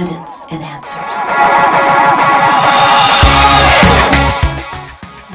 evidence 0.00 0.46
and 0.50 0.62
answers. 0.62 1.16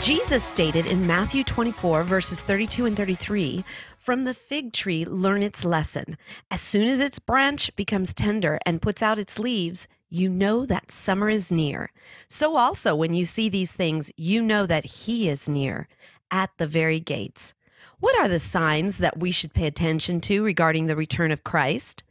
Jesus 0.03 0.43
stated 0.43 0.87
in 0.87 1.05
Matthew 1.05 1.43
24, 1.43 2.03
verses 2.03 2.41
32 2.41 2.87
and 2.87 2.97
33 2.97 3.63
From 3.99 4.23
the 4.23 4.33
fig 4.33 4.73
tree, 4.73 5.05
learn 5.05 5.43
its 5.43 5.63
lesson. 5.63 6.17
As 6.49 6.61
soon 6.61 6.87
as 6.87 6.99
its 6.99 7.19
branch 7.19 7.75
becomes 7.75 8.11
tender 8.11 8.57
and 8.65 8.81
puts 8.81 9.03
out 9.03 9.19
its 9.19 9.37
leaves, 9.37 9.87
you 10.09 10.29
know 10.29 10.65
that 10.65 10.91
summer 10.91 11.29
is 11.29 11.51
near. 11.51 11.91
So 12.27 12.57
also, 12.57 12.95
when 12.95 13.13
you 13.13 13.25
see 13.25 13.49
these 13.49 13.75
things, 13.75 14.11
you 14.17 14.41
know 14.41 14.65
that 14.65 14.85
He 14.85 15.29
is 15.29 15.47
near, 15.47 15.87
at 16.31 16.49
the 16.57 16.65
very 16.65 16.99
gates. 16.99 17.53
What 17.99 18.17
are 18.19 18.27
the 18.27 18.39
signs 18.39 18.97
that 18.97 19.19
we 19.19 19.29
should 19.29 19.53
pay 19.53 19.67
attention 19.67 20.21
to 20.21 20.43
regarding 20.43 20.87
the 20.87 20.95
return 20.95 21.31
of 21.31 21.43
Christ? 21.43 22.01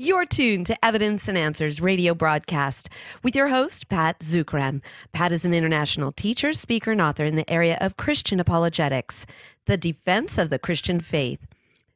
You're 0.00 0.26
tuned 0.26 0.66
to 0.66 0.84
Evidence 0.84 1.26
and 1.26 1.36
Answers 1.36 1.80
radio 1.80 2.14
broadcast 2.14 2.88
with 3.24 3.34
your 3.34 3.48
host, 3.48 3.88
Pat 3.88 4.20
Zukeran. 4.20 4.80
Pat 5.10 5.32
is 5.32 5.44
an 5.44 5.52
international 5.52 6.12
teacher, 6.12 6.52
speaker, 6.52 6.92
and 6.92 7.00
author 7.00 7.24
in 7.24 7.34
the 7.34 7.50
area 7.50 7.76
of 7.80 7.96
Christian 7.96 8.38
apologetics, 8.38 9.26
the 9.66 9.76
defense 9.76 10.38
of 10.38 10.50
the 10.50 10.58
Christian 10.60 11.00
faith. 11.00 11.44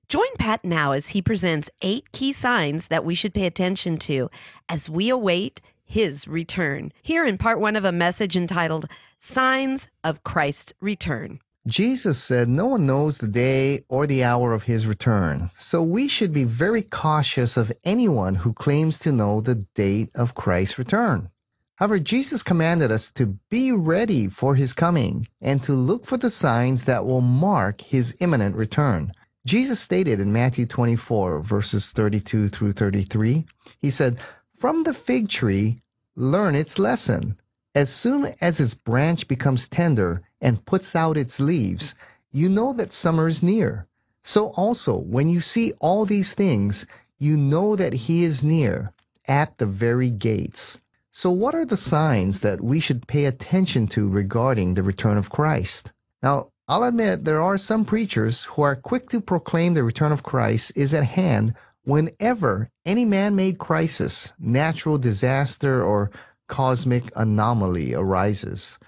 Join 0.08 0.26
Pat 0.36 0.64
now 0.64 0.90
as 0.90 1.10
he 1.10 1.22
presents 1.22 1.70
eight 1.82 2.10
key 2.10 2.32
signs 2.32 2.88
that 2.88 3.04
we 3.04 3.14
should 3.14 3.34
pay 3.34 3.46
attention 3.46 3.98
to 3.98 4.28
as 4.68 4.90
we 4.90 5.08
await 5.08 5.60
his 5.84 6.26
return. 6.26 6.92
Here 7.04 7.24
in 7.24 7.38
part 7.38 7.60
one 7.60 7.76
of 7.76 7.84
a 7.84 7.92
message 7.92 8.36
entitled 8.36 8.88
Signs 9.20 9.86
of 10.02 10.24
Christ's 10.24 10.72
Return. 10.80 11.38
Jesus 11.66 12.20
said 12.20 12.48
no 12.48 12.66
one 12.66 12.86
knows 12.86 13.18
the 13.18 13.28
day 13.28 13.84
or 13.88 14.08
the 14.08 14.24
hour 14.24 14.52
of 14.52 14.64
his 14.64 14.84
return, 14.84 15.48
so 15.56 15.80
we 15.80 16.08
should 16.08 16.32
be 16.32 16.42
very 16.42 16.82
cautious 16.82 17.56
of 17.56 17.70
anyone 17.84 18.34
who 18.34 18.52
claims 18.52 18.98
to 18.98 19.12
know 19.12 19.40
the 19.40 19.54
date 19.76 20.10
of 20.16 20.34
Christ's 20.34 20.78
return. 20.78 21.30
However, 21.76 22.00
Jesus 22.00 22.42
commanded 22.42 22.90
us 22.90 23.12
to 23.12 23.38
be 23.48 23.70
ready 23.70 24.28
for 24.28 24.56
his 24.56 24.72
coming 24.72 25.28
and 25.40 25.62
to 25.62 25.72
look 25.72 26.04
for 26.04 26.16
the 26.16 26.30
signs 26.30 26.84
that 26.84 27.06
will 27.06 27.20
mark 27.20 27.80
his 27.80 28.16
imminent 28.18 28.56
return. 28.56 29.12
Jesus 29.46 29.78
stated 29.78 30.18
in 30.18 30.32
Matthew 30.32 30.66
24, 30.66 31.42
verses 31.42 31.90
32 31.90 32.48
through 32.48 32.72
33, 32.72 33.46
he 33.78 33.90
said, 33.90 34.20
From 34.56 34.82
the 34.82 34.94
fig 34.94 35.28
tree, 35.28 35.78
learn 36.16 36.56
its 36.56 36.80
lesson. 36.80 37.36
As 37.74 37.88
soon 37.88 38.34
as 38.40 38.60
its 38.60 38.74
branch 38.74 39.28
becomes 39.28 39.66
tender 39.66 40.22
and 40.42 40.64
puts 40.64 40.94
out 40.94 41.16
its 41.16 41.40
leaves, 41.40 41.94
you 42.30 42.50
know 42.50 42.74
that 42.74 42.92
summer 42.92 43.28
is 43.28 43.42
near. 43.42 43.86
So 44.22 44.48
also, 44.48 44.98
when 44.98 45.30
you 45.30 45.40
see 45.40 45.72
all 45.80 46.04
these 46.04 46.34
things, 46.34 46.86
you 47.18 47.36
know 47.36 47.74
that 47.76 47.94
he 47.94 48.24
is 48.24 48.44
near, 48.44 48.92
at 49.26 49.56
the 49.56 49.66
very 49.66 50.10
gates. 50.10 50.80
So 51.12 51.30
what 51.30 51.54
are 51.54 51.64
the 51.64 51.76
signs 51.76 52.40
that 52.40 52.60
we 52.60 52.78
should 52.80 53.06
pay 53.06 53.24
attention 53.24 53.86
to 53.88 54.08
regarding 54.08 54.74
the 54.74 54.82
return 54.82 55.16
of 55.16 55.30
Christ? 55.30 55.90
Now, 56.22 56.48
I'll 56.68 56.84
admit 56.84 57.24
there 57.24 57.42
are 57.42 57.58
some 57.58 57.84
preachers 57.84 58.44
who 58.44 58.62
are 58.62 58.76
quick 58.76 59.08
to 59.10 59.20
proclaim 59.20 59.74
the 59.74 59.82
return 59.82 60.12
of 60.12 60.22
Christ 60.22 60.72
is 60.76 60.94
at 60.94 61.04
hand 61.04 61.54
whenever 61.84 62.68
any 62.86 63.04
man-made 63.04 63.58
crisis, 63.58 64.32
natural 64.38 64.98
disaster, 64.98 65.82
or 65.82 66.10
cosmic 66.52 67.10
anomaly 67.16 67.94
arises. 67.94 68.78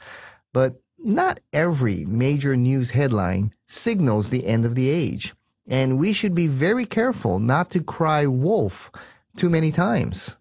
But 0.52 0.82
not 0.98 1.40
every 1.50 2.04
major 2.04 2.56
news 2.56 2.90
headline 2.90 3.52
signals 3.66 4.28
the 4.28 4.46
end 4.46 4.66
of 4.66 4.74
the 4.74 4.90
age, 4.90 5.34
and 5.66 5.98
we 5.98 6.12
should 6.12 6.34
be 6.34 6.46
very 6.46 6.84
careful 6.84 7.38
not 7.38 7.70
to 7.70 7.82
cry 7.82 8.26
wolf 8.26 8.92
too 9.38 9.48
many 9.48 9.72
times. 9.72 10.36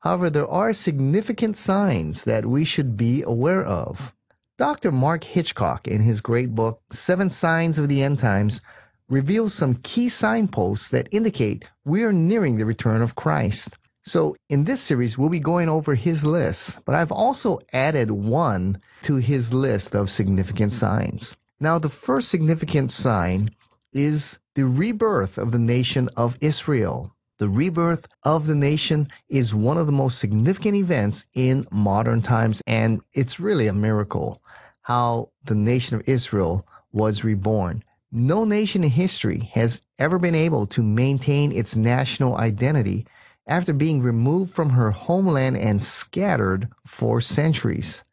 However, 0.00 0.30
there 0.30 0.48
are 0.48 0.72
significant 0.72 1.58
signs 1.58 2.24
that 2.24 2.46
we 2.46 2.64
should 2.64 2.96
be 2.96 3.20
aware 3.20 3.64
of. 3.64 4.14
Dr. 4.56 4.92
Mark 4.92 5.24
Hitchcock, 5.24 5.86
in 5.86 6.00
his 6.00 6.22
great 6.22 6.54
book, 6.54 6.80
Seven 6.90 7.28
Signs 7.28 7.76
of 7.76 7.88
the 7.88 8.02
End 8.02 8.18
Times, 8.18 8.62
reveals 9.10 9.52
some 9.52 9.74
key 9.74 10.08
signposts 10.08 10.88
that 10.88 11.08
indicate 11.12 11.66
we 11.84 12.04
are 12.04 12.14
nearing 12.14 12.56
the 12.56 12.64
return 12.64 13.02
of 13.02 13.14
Christ. 13.14 13.68
So 14.04 14.36
in 14.48 14.64
this 14.64 14.80
series, 14.80 15.16
we'll 15.16 15.28
be 15.28 15.38
going 15.38 15.68
over 15.68 15.94
his 15.94 16.24
list, 16.24 16.80
but 16.84 16.94
I've 16.96 17.12
also 17.12 17.60
added 17.72 18.10
one 18.10 18.78
to 19.02 19.16
his 19.16 19.52
list 19.52 19.94
of 19.94 20.10
significant 20.10 20.72
signs. 20.72 21.36
Now, 21.60 21.78
the 21.78 21.88
first 21.88 22.28
significant 22.28 22.90
sign 22.90 23.50
is 23.92 24.40
the 24.54 24.64
rebirth 24.64 25.38
of 25.38 25.52
the 25.52 25.58
nation 25.60 26.08
of 26.16 26.36
Israel. 26.40 27.14
The 27.38 27.48
rebirth 27.48 28.06
of 28.24 28.46
the 28.46 28.56
nation 28.56 29.08
is 29.28 29.54
one 29.54 29.78
of 29.78 29.86
the 29.86 29.92
most 29.92 30.18
significant 30.18 30.76
events 30.76 31.24
in 31.34 31.66
modern 31.70 32.22
times, 32.22 32.62
and 32.66 33.00
it's 33.12 33.38
really 33.38 33.68
a 33.68 33.72
miracle 33.72 34.42
how 34.80 35.30
the 35.44 35.54
nation 35.54 35.96
of 35.96 36.08
Israel 36.08 36.66
was 36.92 37.22
reborn. 37.22 37.84
No 38.10 38.44
nation 38.44 38.82
in 38.82 38.90
history 38.90 39.50
has 39.54 39.80
ever 39.98 40.18
been 40.18 40.34
able 40.34 40.66
to 40.68 40.82
maintain 40.82 41.52
its 41.52 41.76
national 41.76 42.36
identity 42.36 43.06
after 43.46 43.72
being 43.72 44.02
removed 44.02 44.54
from 44.54 44.70
her 44.70 44.90
homeland 44.90 45.56
and 45.56 45.82
scattered 45.82 46.68
for 46.86 47.20
centuries. 47.20 48.04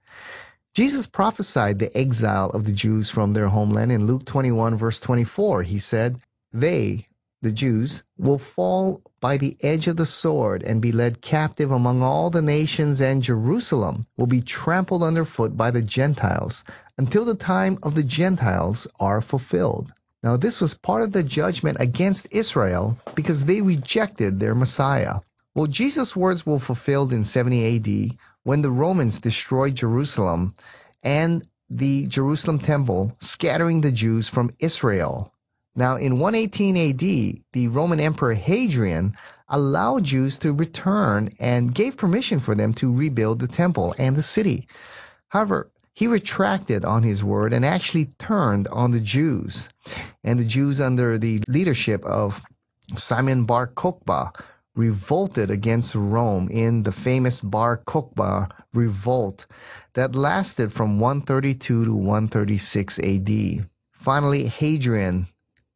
Jesus 0.74 1.08
prophesied 1.08 1.80
the 1.80 1.96
exile 1.98 2.50
of 2.52 2.64
the 2.64 2.72
Jews 2.72 3.10
from 3.10 3.34
their 3.34 3.48
homeland 3.48 3.92
in 3.92 4.06
Luke 4.08 4.26
21, 4.26 4.76
verse 4.76 5.00
24. 5.00 5.64
He 5.64 5.80
said, 5.80 6.20
They, 6.54 7.08
the 7.42 7.52
Jews, 7.52 8.04
will 8.18 8.38
fall 8.38 9.02
by 9.20 9.38
the 9.38 9.58
edge 9.62 9.88
of 9.88 9.98
the 9.98 10.06
sword 10.06 10.64
and 10.64 10.82
be 10.82 10.92
led 10.92 11.22
captive 11.22 11.72
among 11.72 12.02
all 12.02 12.30
the 12.30 12.42
nations, 12.42 13.02
and 13.02 13.24
Jerusalem 13.24 14.06
will 14.18 14.28
be 14.28 14.42
trampled 14.42 15.04
underfoot 15.04 15.58
by 15.58 15.72
the 15.72 15.82
Gentiles 15.82 16.64
until 16.98 17.26
the 17.26 17.36
time 17.36 17.80
of 17.84 17.96
the 17.96 18.04
Gentiles 18.04 18.88
are 19.00 19.22
fulfilled. 19.22 19.92
Now, 20.22 20.36
this 20.36 20.60
was 20.60 20.74
part 20.74 21.02
of 21.02 21.12
the 21.14 21.24
judgment 21.24 21.78
against 21.80 22.28
Israel 22.32 22.98
because 23.16 23.46
they 23.46 23.62
rejected 23.62 24.40
their 24.40 24.54
Messiah. 24.54 25.22
Well, 25.56 25.68
Jesus' 25.68 26.16
words 26.16 26.46
were 26.46 26.60
fulfilled 26.60 27.14
in 27.14 27.24
70 27.24 27.76
AD 27.76 28.18
when 28.44 28.62
the 28.62 28.72
Romans 28.72 29.20
destroyed 29.20 29.76
Jerusalem 29.76 30.54
and 31.04 31.48
the 31.70 32.08
Jerusalem 32.08 32.60
temple, 32.60 33.16
scattering 33.20 33.82
the 33.82 33.92
Jews 33.92 34.28
from 34.28 34.52
Israel. 34.60 35.32
Now, 35.76 35.96
in 35.96 36.20
118 36.20 36.76
AD, 36.76 37.44
the 37.54 37.68
Roman 37.70 38.00
Emperor 38.00 38.34
Hadrian 38.34 39.16
allowed 39.48 40.04
Jews 40.04 40.38
to 40.40 40.52
return 40.52 41.30
and 41.40 41.74
gave 41.74 41.96
permission 41.96 42.40
for 42.40 42.56
them 42.56 42.74
to 42.76 42.94
rebuild 42.94 43.40
the 43.40 43.48
temple 43.48 43.96
and 43.98 44.16
the 44.16 44.24
city. 44.24 44.68
However, 45.30 45.72
he 46.00 46.08
retracted 46.08 46.86
on 46.86 47.04
his 47.04 47.22
word 47.22 47.52
and 47.52 47.66
actually 47.66 48.06
turned 48.18 48.70
on 48.70 48.92
the 48.92 49.02
Jews. 49.02 49.68
And 50.24 50.40
the 50.40 50.46
Jews, 50.46 50.80
under 50.80 51.18
the 51.18 51.44
leadership 51.50 52.06
of 52.06 52.42
Simon 52.96 53.44
Bar 53.44 53.68
Kokhba, 53.68 54.32
revolted 54.78 55.52
against 55.52 55.96
Rome 55.96 56.48
in 56.48 56.84
the 56.84 56.94
famous 56.94 57.42
Bar 57.42 57.82
Kokhba 57.86 58.48
revolt 58.74 59.46
that 59.94 60.16
lasted 60.16 60.72
from 60.72 61.02
132 61.02 61.84
to 61.84 61.94
136 61.94 63.00
AD. 63.00 63.70
Finally, 63.92 64.46
Hadrian 64.48 65.28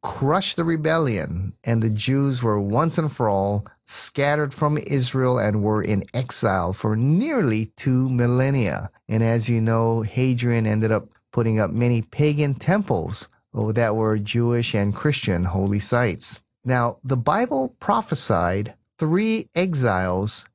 crushed 0.03 0.57
the 0.57 0.65
rebellion, 0.65 1.53
and 1.63 1.81
the 1.81 1.89
Jews 1.89 2.43
were 2.43 2.59
once 2.59 2.97
and 2.97 3.09
for 3.09 3.29
all 3.29 3.65
scattered 3.85 4.53
from 4.53 4.77
Israel 4.77 5.39
and 5.39 5.63
were 5.63 5.81
in 5.81 6.03
exile 6.13 6.73
for 6.73 6.97
nearly 6.97 7.67
two 7.77 8.09
millennia. 8.09 8.91
And 9.07 9.23
as 9.23 9.47
you 9.47 9.61
know, 9.61 10.01
Hadrian 10.01 10.67
ended 10.67 10.91
up 10.91 11.07
putting 11.31 11.57
up 11.57 11.71
many 11.71 12.01
pagan 12.01 12.55
temples 12.55 13.29
that 13.53 13.95
were 13.95 14.19
Jewish 14.19 14.75
and 14.75 14.93
Christian 14.93 15.45
holy 15.45 15.79
sites. 15.79 16.39
Now, 16.65 16.97
the 17.05 17.17
Bible 17.17 17.75
prophesied 17.79 18.73
three 18.99 19.49
exiles 19.55 20.45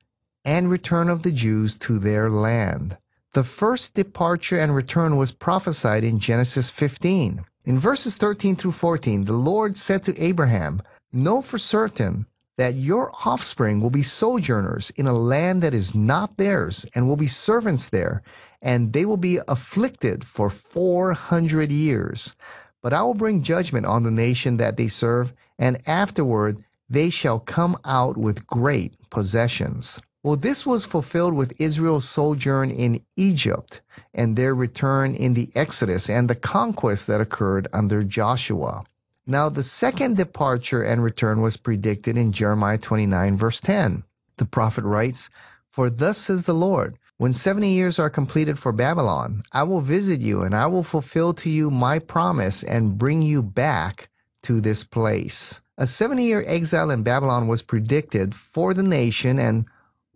and 0.45 0.69
return 0.69 1.09
of 1.09 1.23
the 1.23 1.31
Jews 1.31 1.75
to 1.79 1.97
their 1.97 2.29
land. 2.29 2.97
The 3.33 3.43
first 3.43 3.95
departure 3.95 4.59
and 4.59 4.75
return 4.75 5.17
was 5.17 5.31
prophesied 5.31 6.03
in 6.03 6.19
Genesis 6.19 6.69
15. 6.69 7.45
In 7.65 7.77
verses 7.77 8.15
13 8.15 8.55
through 8.55 8.71
14, 8.71 9.25
the 9.25 9.33
Lord 9.33 9.75
said 9.75 10.03
to 10.03 10.17
Abraham, 10.21 10.81
Know 11.11 11.41
for 11.41 11.57
certain 11.57 12.25
that 12.57 12.75
your 12.75 13.11
offspring 13.25 13.81
will 13.81 13.89
be 13.89 14.03
sojourners 14.03 14.91
in 14.91 15.07
a 15.07 15.13
land 15.13 15.63
that 15.63 15.73
is 15.73 15.93
not 15.93 16.37
theirs, 16.37 16.85
and 16.95 17.07
will 17.07 17.17
be 17.17 17.27
servants 17.27 17.89
there, 17.89 18.21
and 18.61 18.93
they 18.93 19.05
will 19.05 19.17
be 19.17 19.39
afflicted 19.47 20.23
for 20.23 20.49
400 20.49 21.71
years. 21.71 22.35
But 22.81 22.93
I 22.93 23.03
will 23.03 23.13
bring 23.13 23.43
judgment 23.43 23.85
on 23.85 24.03
the 24.03 24.11
nation 24.11 24.57
that 24.57 24.77
they 24.77 24.87
serve, 24.87 25.33
and 25.57 25.81
afterward 25.87 26.63
they 26.89 27.09
shall 27.09 27.39
come 27.39 27.77
out 27.85 28.17
with 28.17 28.47
great 28.47 28.93
possessions. 29.09 29.99
Well, 30.21 30.35
this 30.35 30.65
was 30.65 30.83
fulfilled 30.83 31.33
with 31.33 31.61
Israel's 31.61 32.07
sojourn 32.07 32.71
in 32.71 33.05
Egypt 33.15 33.81
and 34.13 34.35
their 34.35 34.53
return 34.53 35.15
in 35.15 35.33
the 35.33 35.49
Exodus 35.55 36.09
and 36.09 36.29
the 36.29 36.35
conquest 36.35 37.07
that 37.07 37.21
occurred 37.21 37.69
under 37.71 38.03
Joshua. 38.03 38.83
Now, 39.25 39.47
the 39.47 39.63
second 39.63 40.17
departure 40.17 40.81
and 40.81 41.01
return 41.01 41.39
was 41.39 41.55
predicted 41.55 42.17
in 42.17 42.33
Jeremiah 42.33 42.77
29, 42.77 43.37
verse 43.37 43.61
10. 43.61 44.03
The 44.35 44.45
prophet 44.45 44.83
writes, 44.83 45.29
For 45.71 45.89
thus 45.89 46.17
says 46.17 46.43
the 46.43 46.53
Lord, 46.53 46.97
when 47.17 47.31
70 47.31 47.69
years 47.69 47.97
are 47.97 48.09
completed 48.09 48.59
for 48.59 48.73
Babylon, 48.73 49.43
I 49.53 49.63
will 49.63 49.81
visit 49.81 50.19
you 50.19 50.41
and 50.41 50.53
I 50.53 50.65
will 50.67 50.83
fulfill 50.83 51.33
to 51.35 51.49
you 51.49 51.69
my 51.69 51.99
promise 51.99 52.63
and 52.63 52.97
bring 52.97 53.21
you 53.21 53.41
back 53.41 54.09
to 54.43 54.59
this 54.59 54.83
place. 54.83 55.61
A 55.77 55.87
70 55.87 56.25
year 56.25 56.43
exile 56.45 56.91
in 56.91 57.03
Babylon 57.03 57.47
was 57.47 57.61
predicted 57.61 58.35
for 58.35 58.73
the 58.73 58.83
nation 58.83 59.39
and 59.39 59.65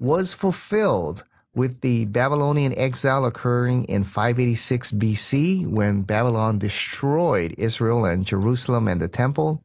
was 0.04 0.34
fulfilled 0.34 1.24
with 1.56 1.80
the 1.80 2.04
Babylonian 2.04 2.78
exile 2.78 3.24
occurring 3.24 3.86
in 3.86 4.04
586 4.04 4.92
BC 4.92 5.66
when 5.66 6.02
Babylon 6.02 6.60
destroyed 6.60 7.56
Israel 7.58 8.04
and 8.04 8.26
Jerusalem 8.26 8.90
and 8.90 9.00
the 9.00 9.08
temple. 9.08 9.64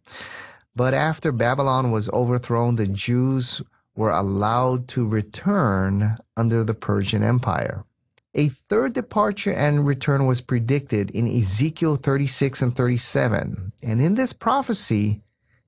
But 0.77 0.95
after 0.95 1.33
Babylon 1.33 1.91
was 1.91 2.09
overthrown, 2.09 2.77
the 2.77 2.87
Jews 2.87 3.61
were 3.97 4.11
allowed 4.11 4.87
to 4.89 5.09
return 5.09 6.17
under 6.37 6.63
the 6.63 6.75
Persian 6.75 7.25
Empire. 7.25 7.85
A 8.33 8.51
third 8.69 8.93
departure 8.93 9.53
and 9.53 9.85
return 9.85 10.27
was 10.27 10.41
predicted 10.41 11.11
in 11.11 11.27
Ezekiel 11.27 11.97
36 11.97 12.63
and 12.63 12.77
37. 12.77 13.73
And 13.83 14.01
in 14.01 14.15
this 14.15 14.35
prophecy, 14.35 15.21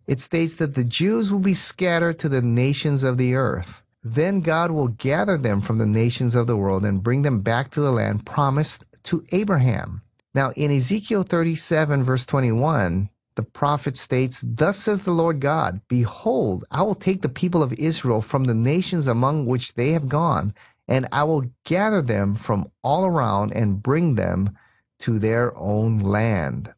it 0.06 0.20
states 0.20 0.54
that 0.54 0.76
the 0.76 0.84
Jews 0.84 1.32
will 1.32 1.40
be 1.40 1.54
scattered 1.54 2.20
to 2.20 2.28
the 2.28 2.42
nations 2.42 3.02
of 3.02 3.18
the 3.18 3.34
earth. 3.34 3.82
Then 4.02 4.40
God 4.40 4.70
will 4.70 4.88
gather 4.88 5.36
them 5.36 5.60
from 5.60 5.76
the 5.76 5.86
nations 5.86 6.34
of 6.34 6.46
the 6.46 6.56
world 6.56 6.86
and 6.86 7.02
bring 7.02 7.20
them 7.20 7.40
back 7.40 7.72
to 7.72 7.82
the 7.82 7.92
land 7.92 8.24
promised 8.24 8.82
to 9.02 9.26
Abraham. 9.30 10.00
Now, 10.34 10.52
in 10.52 10.70
Ezekiel 10.70 11.22
37, 11.22 12.02
verse 12.02 12.24
21, 12.24 13.10
the 13.34 13.42
prophet 13.42 13.98
states, 13.98 14.40
Thus 14.42 14.78
says 14.78 15.02
the 15.02 15.12
Lord 15.12 15.40
God, 15.40 15.82
Behold, 15.86 16.64
I 16.70 16.82
will 16.82 16.94
take 16.94 17.20
the 17.20 17.28
people 17.28 17.62
of 17.62 17.74
Israel 17.74 18.22
from 18.22 18.44
the 18.44 18.54
nations 18.54 19.06
among 19.06 19.44
which 19.44 19.74
they 19.74 19.92
have 19.92 20.08
gone, 20.08 20.54
and 20.88 21.06
I 21.12 21.24
will 21.24 21.50
gather 21.64 22.00
them 22.00 22.34
from 22.36 22.70
all 22.82 23.04
around 23.04 23.52
and 23.52 23.82
bring 23.82 24.14
them 24.14 24.56
to 25.00 25.18
their 25.18 25.54
own 25.58 25.98
land. 25.98 26.72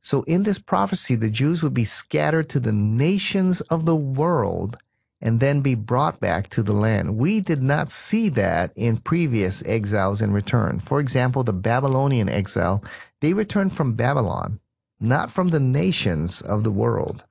So, 0.00 0.22
in 0.22 0.42
this 0.42 0.58
prophecy, 0.58 1.14
the 1.14 1.30
Jews 1.30 1.62
would 1.62 1.74
be 1.74 1.84
scattered 1.84 2.48
to 2.50 2.60
the 2.60 2.72
nations 2.72 3.60
of 3.60 3.84
the 3.84 3.96
world 3.96 4.78
and 5.20 5.40
then 5.40 5.60
be 5.60 5.74
brought 5.74 6.20
back 6.20 6.48
to 6.50 6.62
the 6.62 6.72
land. 6.72 7.16
We 7.16 7.40
did 7.40 7.62
not 7.62 7.90
see 7.90 8.28
that 8.30 8.72
in 8.76 8.98
previous 8.98 9.62
exiles 9.64 10.20
in 10.22 10.32
return. 10.32 10.78
For 10.78 11.00
example, 11.00 11.44
the 11.44 11.52
Babylonian 11.52 12.28
exile, 12.28 12.84
they 13.20 13.32
returned 13.32 13.72
from 13.72 13.94
Babylon, 13.94 14.60
not 15.00 15.30
from 15.30 15.48
the 15.48 15.60
nations 15.60 16.42
of 16.42 16.62
the 16.62 16.70
world. 16.70 17.24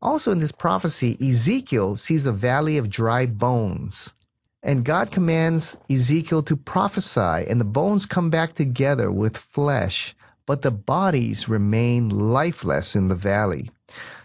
Also 0.00 0.32
in 0.32 0.40
this 0.40 0.52
prophecy, 0.52 1.16
Ezekiel 1.20 1.96
sees 1.96 2.26
a 2.26 2.32
valley 2.32 2.78
of 2.78 2.90
dry 2.90 3.26
bones. 3.26 4.12
And 4.62 4.84
God 4.84 5.10
commands 5.10 5.76
Ezekiel 5.90 6.44
to 6.44 6.56
prophesy, 6.56 7.46
and 7.48 7.60
the 7.60 7.64
bones 7.64 8.06
come 8.06 8.30
back 8.30 8.52
together 8.52 9.10
with 9.10 9.36
flesh, 9.36 10.14
but 10.46 10.62
the 10.62 10.70
bodies 10.70 11.48
remain 11.48 12.08
lifeless 12.08 12.96
in 12.96 13.08
the 13.08 13.16
valley. 13.16 13.70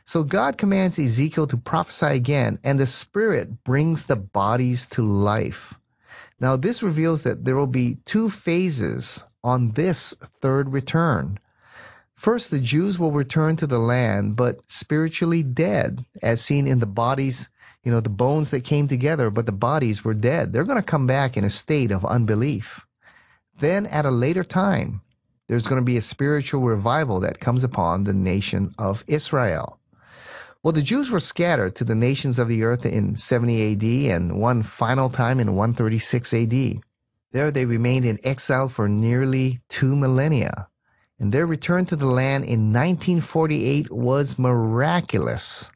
So 0.07 0.23
God 0.23 0.57
commands 0.57 0.97
Ezekiel 0.97 1.47
to 1.47 1.57
prophesy 1.57 2.05
again, 2.05 2.59
and 2.63 2.79
the 2.79 2.87
Spirit 2.87 3.65
brings 3.65 4.03
the 4.03 4.15
bodies 4.15 4.85
to 4.91 5.03
life. 5.03 5.73
Now, 6.39 6.55
this 6.55 6.81
reveals 6.81 7.23
that 7.23 7.43
there 7.43 7.57
will 7.57 7.67
be 7.67 7.97
two 8.05 8.29
phases 8.29 9.25
on 9.43 9.71
this 9.71 10.13
third 10.39 10.71
return. 10.71 11.39
First, 12.15 12.51
the 12.51 12.59
Jews 12.59 12.97
will 12.97 13.11
return 13.11 13.57
to 13.57 13.67
the 13.67 13.79
land, 13.79 14.37
but 14.37 14.61
spiritually 14.67 15.43
dead, 15.43 16.05
as 16.23 16.39
seen 16.39 16.67
in 16.67 16.79
the 16.79 16.85
bodies, 16.85 17.49
you 17.83 17.91
know, 17.91 17.99
the 17.99 18.07
bones 18.07 18.51
that 18.51 18.63
came 18.63 18.87
together, 18.87 19.29
but 19.29 19.45
the 19.45 19.51
bodies 19.51 20.05
were 20.05 20.13
dead. 20.13 20.53
They're 20.53 20.63
going 20.63 20.81
to 20.81 20.83
come 20.83 21.07
back 21.07 21.35
in 21.35 21.43
a 21.43 21.49
state 21.49 21.91
of 21.91 22.05
unbelief. 22.05 22.87
Then, 23.59 23.85
at 23.85 24.05
a 24.05 24.11
later 24.11 24.45
time, 24.45 25.01
there's 25.49 25.67
going 25.67 25.81
to 25.81 25.85
be 25.85 25.97
a 25.97 26.01
spiritual 26.01 26.61
revival 26.61 27.19
that 27.19 27.41
comes 27.41 27.65
upon 27.65 28.05
the 28.05 28.13
nation 28.13 28.73
of 28.77 29.03
Israel. 29.05 29.77
Well, 30.63 30.73
the 30.73 30.81
Jews 30.81 31.11
were 31.11 31.19
scattered 31.19 31.75
to 31.75 31.83
the 31.83 31.95
nations 31.95 32.39
of 32.39 32.47
the 32.47 32.63
earth 32.63 32.85
in 32.85 33.15
70 33.15 33.73
AD 33.73 33.83
and 34.15 34.39
one 34.39 34.63
final 34.63 35.09
time 35.09 35.39
in 35.39 35.55
136 35.55 36.33
AD. 36.33 36.81
There 37.31 37.51
they 37.51 37.65
remained 37.65 38.05
in 38.05 38.19
exile 38.25 38.67
for 38.67 38.89
nearly 38.89 39.61
two 39.69 39.95
millennia. 39.95 40.67
And 41.19 41.31
their 41.31 41.45
return 41.45 41.85
to 41.87 41.95
the 41.95 42.07
land 42.07 42.45
in 42.45 42.73
1948 42.73 43.91
was 43.91 44.39
miraculous 44.39 45.69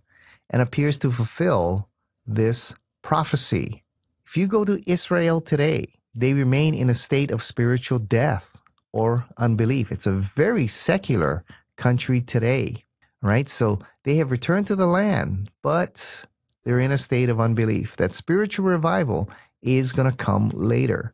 and 0.49 0.61
appears 0.61 0.97
to 0.99 1.11
fulfill 1.11 1.87
this 2.25 2.75
prophecy. 3.01 3.83
If 4.25 4.37
you 4.37 4.47
go 4.47 4.65
to 4.65 4.89
Israel 4.89 5.41
today, 5.41 5.93
they 6.15 6.33
remain 6.33 6.73
in 6.73 6.89
a 6.89 6.95
state 6.95 7.31
of 7.31 7.43
spiritual 7.43 7.99
death 7.99 8.51
or 8.91 9.25
unbelief. 9.37 9.91
It's 9.91 10.07
a 10.07 10.11
very 10.11 10.67
secular 10.67 11.43
country 11.77 12.21
today 12.21 12.83
right? 13.21 13.47
So 13.47 13.79
they 14.03 14.15
have 14.17 14.31
returned 14.31 14.67
to 14.67 14.75
the 14.75 14.87
land, 14.87 15.49
but 15.61 16.25
they're 16.63 16.79
in 16.79 16.91
a 16.91 16.97
state 16.97 17.29
of 17.29 17.39
unbelief. 17.39 17.97
That 17.97 18.15
spiritual 18.15 18.65
revival 18.65 19.29
is 19.61 19.93
going 19.93 20.09
to 20.09 20.17
come 20.17 20.51
later. 20.53 21.13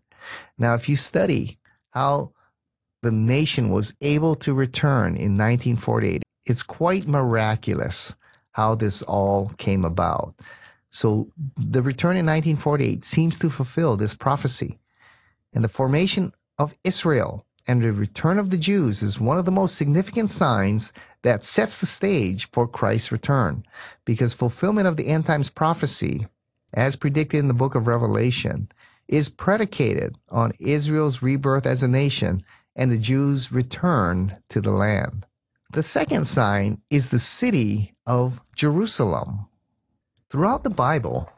Now, 0.57 0.75
if 0.75 0.89
you 0.89 0.95
study 0.95 1.59
how 1.91 2.31
the 3.01 3.11
nation 3.11 3.69
was 3.69 3.93
able 4.01 4.35
to 4.35 4.53
return 4.53 5.15
in 5.15 5.37
1948, 5.37 6.23
it's 6.45 6.63
quite 6.63 7.07
miraculous 7.07 8.15
how 8.51 8.75
this 8.75 9.01
all 9.03 9.49
came 9.57 9.85
about. 9.85 10.35
So 10.89 11.31
the 11.57 11.83
return 11.83 12.17
in 12.17 12.25
1948 12.25 13.03
seems 13.03 13.39
to 13.39 13.49
fulfill 13.49 13.97
this 13.97 14.15
prophecy. 14.15 14.79
And 15.53 15.63
the 15.63 15.69
formation 15.69 16.33
of 16.57 16.75
Israel 16.83 17.45
and 17.67 17.81
the 17.81 17.91
return 17.91 18.39
of 18.39 18.49
the 18.49 18.57
Jews 18.57 19.03
is 19.03 19.19
one 19.19 19.37
of 19.37 19.45
the 19.45 19.51
most 19.51 19.75
significant 19.75 20.29
signs 20.29 20.93
that 21.23 21.43
sets 21.43 21.79
the 21.79 21.85
stage 21.85 22.49
for 22.51 22.67
Christ's 22.67 23.11
return. 23.11 23.65
Because 24.05 24.33
fulfillment 24.33 24.87
of 24.87 24.95
the 24.95 25.07
end 25.07 25.25
times 25.25 25.49
prophecy, 25.49 26.27
as 26.73 26.95
predicted 26.95 27.41
in 27.41 27.49
the 27.49 27.53
book 27.53 27.75
of 27.75 27.87
Revelation, 27.87 28.69
is 29.07 29.29
predicated 29.29 30.17
on 30.29 30.53
Israel's 30.59 31.21
rebirth 31.21 31.65
as 31.65 31.83
a 31.83 31.87
nation 31.87 32.43
and 32.75 32.91
the 32.91 32.97
Jews' 32.97 33.51
return 33.51 34.37
to 34.49 34.61
the 34.61 34.71
land. 34.71 35.25
The 35.73 35.83
second 35.83 36.25
sign 36.25 36.81
is 36.89 37.09
the 37.09 37.19
city 37.19 37.95
of 38.05 38.39
Jerusalem. 38.55 39.47
Throughout 40.29 40.63
the 40.63 40.69
Bible, 40.69 41.29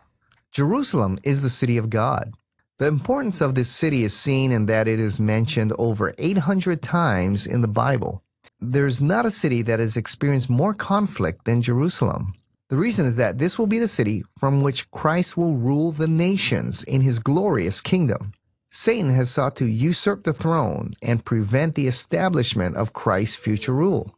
Jerusalem 0.51 1.17
is 1.23 1.41
the 1.41 1.49
city 1.49 1.77
of 1.77 1.89
God. 1.89 2.33
The 2.79 2.87
importance 2.87 3.41
of 3.41 3.55
this 3.55 3.69
city 3.69 4.05
is 4.05 4.15
seen 4.15 4.53
in 4.53 4.67
that 4.67 4.87
it 4.87 5.01
is 5.01 5.19
mentioned 5.19 5.73
over 5.77 6.13
800 6.17 6.81
times 6.81 7.45
in 7.45 7.59
the 7.59 7.67
Bible. 7.67 8.23
There's 8.61 9.01
not 9.01 9.25
a 9.25 9.31
city 9.31 9.63
that 9.63 9.81
has 9.81 9.97
experienced 9.97 10.49
more 10.49 10.73
conflict 10.73 11.43
than 11.43 11.61
Jerusalem. 11.61 12.35
The 12.69 12.77
reason 12.77 13.05
is 13.05 13.17
that 13.17 13.37
this 13.37 13.59
will 13.59 13.67
be 13.67 13.79
the 13.79 13.89
city 13.89 14.23
from 14.39 14.61
which 14.61 14.89
Christ 14.91 15.35
will 15.35 15.57
rule 15.57 15.91
the 15.91 16.07
nations 16.07 16.83
in 16.83 17.01
his 17.01 17.19
glorious 17.19 17.81
kingdom. 17.81 18.31
Satan 18.69 19.09
has 19.09 19.29
sought 19.29 19.57
to 19.57 19.65
usurp 19.65 20.23
the 20.23 20.31
throne 20.31 20.93
and 21.01 21.25
prevent 21.25 21.75
the 21.75 21.87
establishment 21.87 22.77
of 22.77 22.93
Christ's 22.93 23.35
future 23.35 23.73
rule. 23.73 24.15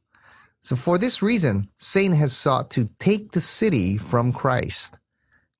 So, 0.60 0.76
for 0.76 1.00
this 1.00 1.24
reason, 1.24 1.70
Satan 1.78 2.16
has 2.16 2.32
sought 2.32 2.70
to 2.72 2.92
take 3.00 3.32
the 3.32 3.42
city 3.42 3.98
from 3.98 4.34
Christ. 4.34 4.94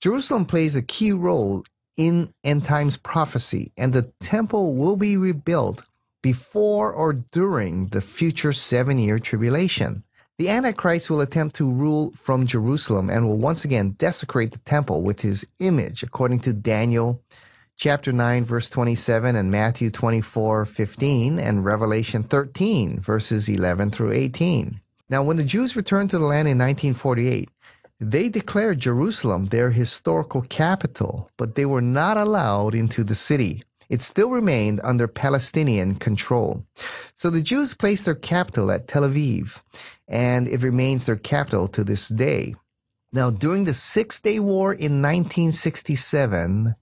Jerusalem 0.02 0.46
plays 0.46 0.76
a 0.76 0.84
key 0.84 1.14
role 1.14 1.64
in 1.98 2.34
end 2.44 2.66
times 2.66 2.98
prophecy, 2.98 3.72
and 3.78 3.92
the 3.92 4.12
temple 4.22 4.76
will 4.76 4.98
be 4.98 5.18
rebuilt 5.18 5.84
before 6.22 6.94
or 6.94 7.14
during 7.14 7.88
the 7.88 8.02
future 8.02 8.54
seven 8.54 8.98
year 8.98 9.20
tribulation. 9.20 10.04
The 10.38 10.50
Antichrist 10.50 11.10
will 11.10 11.22
attempt 11.22 11.58
to 11.58 11.72
rule 11.72 12.14
from 12.16 12.48
Jerusalem 12.48 13.10
and 13.10 13.26
will 13.26 13.38
once 13.38 13.66
again 13.66 13.92
desecrate 13.92 14.52
the 14.52 14.60
temple 14.60 15.04
with 15.04 15.20
his 15.22 15.46
image, 15.60 16.04
according 16.04 16.40
to 16.42 16.54
Daniel 16.54 17.22
chapter 17.82 18.12
9 18.12 18.46
verse 18.46 18.70
27 18.70 19.36
and 19.36 19.50
Matthew 19.50 19.90
24 19.90 20.66
15 20.66 21.40
and 21.40 21.66
Revelation 21.66 22.24
13 22.24 23.00
verses 23.00 23.50
11 23.50 23.90
through 23.92 24.14
18. 24.14 24.80
Now 25.10 25.24
when 25.24 25.38
the 25.38 25.44
Jews 25.44 25.76
returned 25.76 26.12
to 26.12 26.20
the 26.20 26.26
land 26.26 26.48
in 26.48 26.58
1948, 26.58 27.50
they 28.04 28.30
declared 28.30 28.80
Jerusalem 28.80 29.46
their 29.46 29.70
historical 29.70 30.42
capital, 30.42 31.30
but 31.38 31.54
they 31.54 31.68
were 31.68 31.84
not 31.84 32.18
allowed 32.18 32.74
into 32.74 33.04
the 33.04 33.14
city. 33.14 33.64
It 33.90 34.02
still 34.02 34.32
remained 34.32 34.82
under 34.84 35.08
Palestinian 35.08 35.94
control. 35.96 36.66
So 37.14 37.30
the 37.30 37.44
Jews 37.44 37.76
placed 37.76 38.06
their 38.06 38.16
capital 38.16 38.72
at 38.72 38.88
Tel 38.88 39.04
Aviv, 39.04 39.62
and 40.08 40.48
it 40.48 40.64
remains 40.64 41.06
their 41.06 41.16
capital 41.16 41.68
to 41.68 41.84
this 41.84 42.08
day. 42.08 42.56
Now, 43.14 43.30
during 43.30 43.66
the 43.66 43.76
Six 43.76 44.20
Day 44.20 44.40
War 44.40 44.74
in 44.74 45.04
1967, 45.04 46.74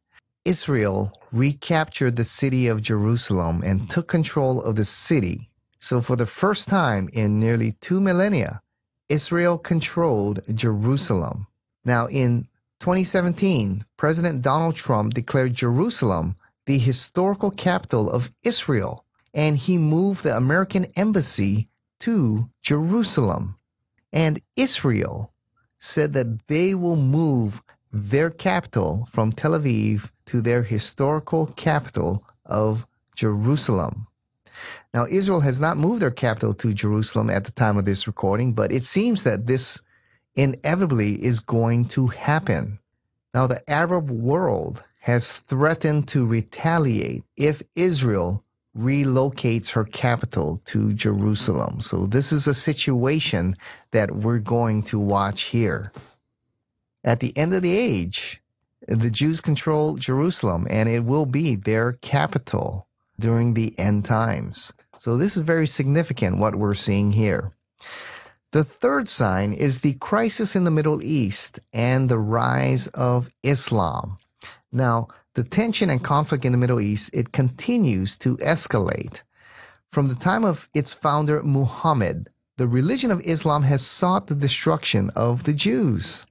Israel 0.46 1.12
recaptured 1.34 2.16
the 2.16 2.24
city 2.24 2.68
of 2.68 2.82
Jerusalem 2.82 3.62
and 3.66 3.90
took 3.90 4.08
control 4.08 4.62
of 4.62 4.78
the 4.78 4.86
city. 4.86 5.50
So, 5.80 6.00
for 6.00 6.16
the 6.16 6.26
first 6.26 6.70
time 6.70 7.10
in 7.12 7.40
nearly 7.42 7.74
two 7.82 8.00
millennia, 8.00 8.62
Israel 9.10 9.58
controlled 9.58 10.42
Jerusalem. 10.54 11.48
Now, 11.84 12.08
in 12.08 12.48
2017, 12.80 13.84
President 13.98 14.44
Donald 14.44 14.76
Trump 14.76 15.16
declared 15.16 15.54
Jerusalem 15.54 16.36
the 16.68 16.78
historical 16.78 17.50
capital 17.50 18.10
of 18.12 18.32
Israel, 18.44 19.04
and 19.34 19.58
he 19.58 19.80
moved 19.80 20.24
the 20.24 20.38
American 20.38 20.86
embassy 20.96 21.68
to 22.02 22.50
Jerusalem. 22.62 23.56
And 24.14 24.42
Israel 24.56 25.34
said 25.80 26.14
that 26.14 26.48
they 26.48 26.76
will 26.76 26.96
move 26.96 27.62
their 27.92 28.30
capital 28.30 29.08
from 29.12 29.32
Tel 29.32 29.52
Aviv 29.52 30.10
to 30.28 30.42
their 30.42 30.62
historical 30.62 31.48
capital 31.48 32.24
of 32.46 32.86
Jerusalem. 33.16 34.08
Now, 34.94 35.06
Israel 35.08 35.40
has 35.42 35.60
not 35.60 35.78
moved 35.78 36.02
their 36.02 36.12
capital 36.12 36.56
to 36.56 36.74
Jerusalem 36.74 37.30
at 37.30 37.46
the 37.46 37.52
time 37.52 37.78
of 37.78 37.86
this 37.86 38.08
recording, 38.08 38.54
but 38.54 38.72
it 38.72 38.84
seems 38.84 39.24
that 39.24 39.46
this 39.46 39.82
inevitably 40.36 41.14
is 41.24 41.42
going 41.42 41.90
to 41.90 42.08
happen. 42.08 42.80
Now, 43.34 43.46
the 43.46 43.70
Arab 43.70 44.10
world 44.10 44.84
has 45.00 45.32
threatened 45.32 46.08
to 46.10 46.26
retaliate 46.26 47.24
if 47.38 47.62
Israel 47.76 48.44
relocates 48.76 49.70
her 49.72 49.84
capital 49.84 50.58
to 50.66 50.94
Jerusalem. 50.94 51.82
So, 51.82 52.08
this 52.08 52.32
is 52.32 52.48
a 52.48 52.56
situation 52.56 53.58
that 53.92 54.10
we're 54.10 54.40
going 54.40 54.84
to 54.84 54.98
watch 54.98 55.44
here. 55.44 55.92
At 57.04 57.20
the 57.20 57.36
end 57.38 57.54
of 57.54 57.62
the 57.62 57.76
age, 57.76 58.42
the 58.88 59.12
Jews 59.12 59.40
control 59.40 59.98
Jerusalem 59.98 60.66
and 60.68 60.90
it 60.90 61.04
will 61.04 61.28
be 61.28 61.56
their 61.56 61.94
capital 61.94 62.88
during 63.20 63.54
the 63.54 63.78
end 63.78 64.06
times. 64.06 64.74
So, 64.98 65.18
this 65.18 65.38
is 65.38 65.44
very 65.44 65.68
significant 65.68 66.40
what 66.40 66.56
we're 66.56 66.74
seeing 66.74 67.12
here. 67.12 67.54
The 68.52 68.64
third 68.64 69.08
sign 69.10 69.54
is 69.54 69.82
the 69.82 69.94
crisis 69.94 70.56
in 70.56 70.64
the 70.64 70.72
Middle 70.72 71.04
East 71.04 71.60
and 71.72 72.10
the 72.10 72.18
rise 72.18 72.88
of 72.88 73.30
Islam. 73.44 74.18
Now, 74.72 75.10
the 75.36 75.44
tension 75.44 75.90
and 75.90 76.04
conflict 76.04 76.46
in 76.46 76.52
the 76.52 76.58
Middle 76.58 76.80
East, 76.80 77.12
it 77.14 77.32
continues 77.32 78.18
to 78.20 78.38
escalate. 78.38 79.22
From 79.92 80.08
the 80.08 80.16
time 80.16 80.46
of 80.46 80.68
its 80.74 80.94
founder 80.94 81.42
Muhammad, 81.44 82.30
the 82.58 82.68
religion 82.68 83.12
of 83.12 83.22
Islam 83.22 83.64
has 83.64 83.86
sought 83.86 84.28
the 84.28 84.36
destruction 84.36 85.12
of 85.12 85.44
the 85.44 85.54
Jews. 85.54 86.26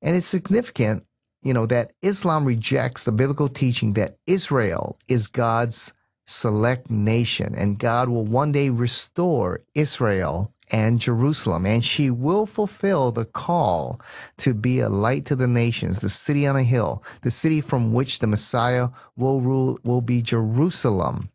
And 0.00 0.16
it's 0.16 0.26
significant, 0.26 1.06
you 1.42 1.54
know, 1.54 1.66
that 1.66 1.92
Islam 2.02 2.44
rejects 2.44 3.04
the 3.04 3.12
biblical 3.12 3.48
teaching 3.48 3.92
that 3.92 4.18
Israel 4.26 4.98
is 5.06 5.28
God's 5.28 5.92
select 6.32 6.90
nation 6.90 7.54
and 7.54 7.78
God 7.78 8.08
will 8.08 8.24
one 8.24 8.52
day 8.52 8.70
restore 8.70 9.60
Israel 9.74 10.52
and 10.70 10.98
Jerusalem, 10.98 11.66
and 11.66 11.84
she 11.84 12.10
will 12.10 12.46
fulfill 12.46 13.12
the 13.12 13.26
call 13.26 14.00
to 14.38 14.54
be 14.54 14.80
a 14.80 14.88
light 14.88 15.26
to 15.26 15.36
the 15.36 15.46
nations, 15.46 16.00
the 16.00 16.08
city 16.08 16.46
on 16.46 16.56
a 16.56 16.62
hill, 16.62 17.04
the 17.20 17.30
city 17.30 17.60
from 17.60 17.92
which 17.92 18.18
the 18.18 18.26
Messiah 18.26 18.88
will 19.16 19.40
rule 19.42 19.78
will 19.84 20.00
be 20.00 20.22
Jerusalem. 20.22 21.28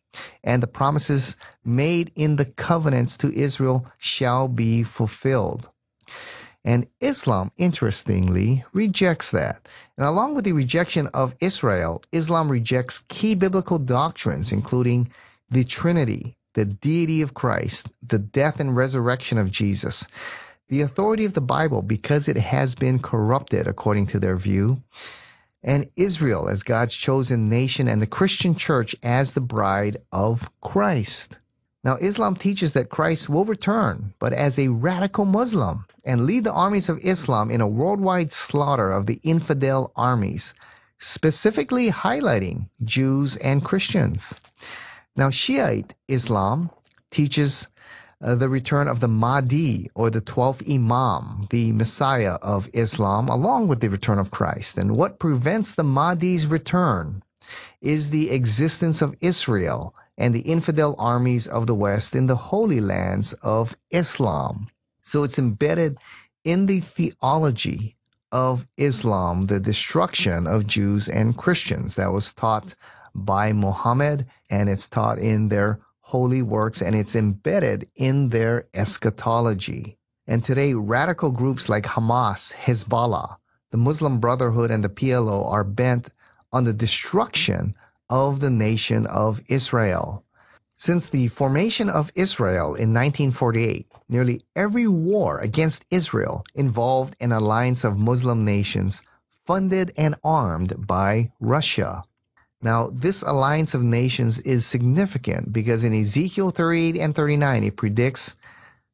And 0.44 0.64
the 0.64 0.68
promises 0.68 1.36
made 1.64 2.12
in 2.16 2.36
the 2.36 2.46
covenants 2.46 3.18
to 3.18 3.32
Israel 3.32 3.86
shall 4.00 4.48
be 4.48 4.82
fulfilled. 4.82 5.70
And 6.68 6.88
Islam, 7.00 7.54
interestingly, 7.56 8.66
rejects 8.74 9.32
that. 9.32 9.70
And 9.98 10.06
along 10.06 10.36
with 10.36 10.44
the 10.44 10.52
rejection 10.52 11.08
of 11.14 11.34
Israel, 11.40 12.04
Islam 12.12 12.52
rejects 12.52 13.00
key 13.08 13.36
biblical 13.36 13.80
doctrines, 13.80 14.52
including 14.52 15.10
the 15.50 15.64
Trinity, 15.64 16.36
the 16.56 16.66
deity 16.66 17.22
of 17.22 17.34
Christ, 17.34 17.88
the 18.06 18.20
death 18.20 18.60
and 18.60 18.76
resurrection 18.76 19.38
of 19.38 19.50
Jesus, 19.50 20.06
the 20.68 20.82
authority 20.82 21.24
of 21.24 21.34
the 21.34 21.40
Bible 21.40 21.82
because 21.82 22.28
it 22.28 22.36
has 22.36 22.76
been 22.76 23.00
corrupted 23.00 23.66
according 23.66 24.08
to 24.08 24.20
their 24.20 24.36
view, 24.36 24.84
and 25.64 25.90
Israel 25.96 26.50
as 26.50 26.64
God's 26.64 26.94
chosen 26.94 27.48
nation 27.48 27.88
and 27.88 28.02
the 28.02 28.08
Christian 28.08 28.56
church 28.56 28.94
as 29.02 29.32
the 29.32 29.40
bride 29.40 30.02
of 30.12 30.52
Christ. 30.60 31.38
Now, 31.88 31.96
Islam 31.96 32.36
teaches 32.36 32.74
that 32.74 32.90
Christ 32.90 33.30
will 33.30 33.46
return, 33.46 34.14
but 34.20 34.34
as 34.34 34.60
a 34.60 34.68
radical 34.68 35.24
Muslim, 35.24 35.86
and 36.04 36.26
lead 36.26 36.44
the 36.44 36.52
armies 36.52 36.90
of 36.90 37.00
Islam 37.02 37.50
in 37.50 37.62
a 37.62 37.68
worldwide 37.82 38.34
slaughter 38.34 38.92
of 38.92 39.06
the 39.06 39.22
infidel 39.24 39.94
armies, 39.96 40.54
specifically 41.00 41.90
highlighting 41.90 42.68
Jews 42.84 43.38
and 43.38 43.64
Christians. 43.64 44.36
Now, 45.16 45.30
Shiite 45.30 45.94
Islam 46.10 46.72
teaches 47.10 47.70
uh, 48.22 48.36
the 48.36 48.50
return 48.50 48.90
of 48.90 49.00
the 49.00 49.08
Mahdi 49.08 49.90
or 49.96 50.10
the 50.10 50.20
12th 50.20 50.70
Imam, 50.70 51.44
the 51.52 51.72
Messiah 51.72 52.34
of 52.34 52.70
Islam, 52.74 53.30
along 53.30 53.70
with 53.70 53.80
the 53.80 53.90
return 53.90 54.20
of 54.20 54.30
Christ. 54.30 54.78
And 54.78 54.98
what 54.98 55.20
prevents 55.20 55.72
the 55.72 55.86
Mahdi's 55.86 56.48
return 56.48 57.24
is 57.82 58.10
the 58.10 58.32
existence 58.32 59.02
of 59.02 59.16
Israel 59.22 59.96
and 60.18 60.34
the 60.34 60.42
infidel 60.42 60.96
armies 60.98 61.48
of 61.48 61.68
the 61.68 61.76
West 61.76 62.16
in 62.16 62.28
the 62.28 62.36
holy 62.36 62.82
lands 62.82 63.34
of 63.34 63.76
Islam. 63.92 64.68
So 65.04 65.24
it's 65.24 65.40
embedded 65.40 65.98
in 66.44 66.66
the 66.66 66.80
theology 66.80 67.96
of 68.32 68.66
Islam, 68.78 69.46
the 69.46 69.60
destruction 69.60 70.48
of 70.48 70.68
Jews 70.68 71.08
and 71.08 71.38
Christians 71.38 71.96
that 71.96 72.12
was 72.12 72.34
taught 72.34 72.76
by 73.14 73.54
Muhammad 73.54 74.26
and 74.50 74.70
it's 74.70 74.90
taught 74.90 75.20
in 75.20 75.48
their 75.48 75.80
holy 76.02 76.42
works 76.42 76.82
and 76.82 76.96
it's 76.96 77.16
embedded 77.16 77.90
in 77.96 78.30
their 78.30 78.68
eschatology. 78.74 79.98
And 80.26 80.44
today, 80.44 80.74
radical 80.74 81.32
groups 81.32 81.70
like 81.70 81.86
Hamas, 81.86 82.54
Hezbollah, 82.54 83.38
the 83.72 83.78
Muslim 83.78 84.20
Brotherhood, 84.20 84.72
and 84.72 84.84
the 84.84 84.90
PLO 84.90 85.50
are 85.50 85.64
bent 85.64 86.10
on 86.52 86.64
the 86.64 86.74
destruction 86.74 87.76
of 88.10 88.40
the 88.40 88.50
nation 88.50 89.06
of 89.06 89.42
Israel. 89.48 90.24
Since 90.78 91.10
the 91.10 91.28
formation 91.28 91.90
of 91.90 92.12
Israel 92.16 92.76
in 92.76 92.94
1948, 92.94 93.92
nearly 94.10 94.42
every 94.56 94.88
war 94.88 95.40
against 95.40 95.84
Israel 95.90 96.46
involved 96.54 97.16
an 97.20 97.32
alliance 97.32 97.84
of 97.84 97.98
Muslim 97.98 98.46
nations 98.46 99.02
funded 99.46 99.94
and 99.98 100.16
armed 100.24 100.76
by 100.78 101.32
Russia. 101.40 102.04
Now, 102.62 102.90
this 102.92 103.24
alliance 103.24 103.74
of 103.74 103.84
nations 103.84 104.40
is 104.40 104.66
significant 104.66 105.52
because 105.52 105.84
in 105.84 105.94
Ezekiel 105.94 106.52
38 106.52 106.98
and 106.98 107.16
39, 107.16 107.64
it 107.64 107.76
predicts 107.76 108.36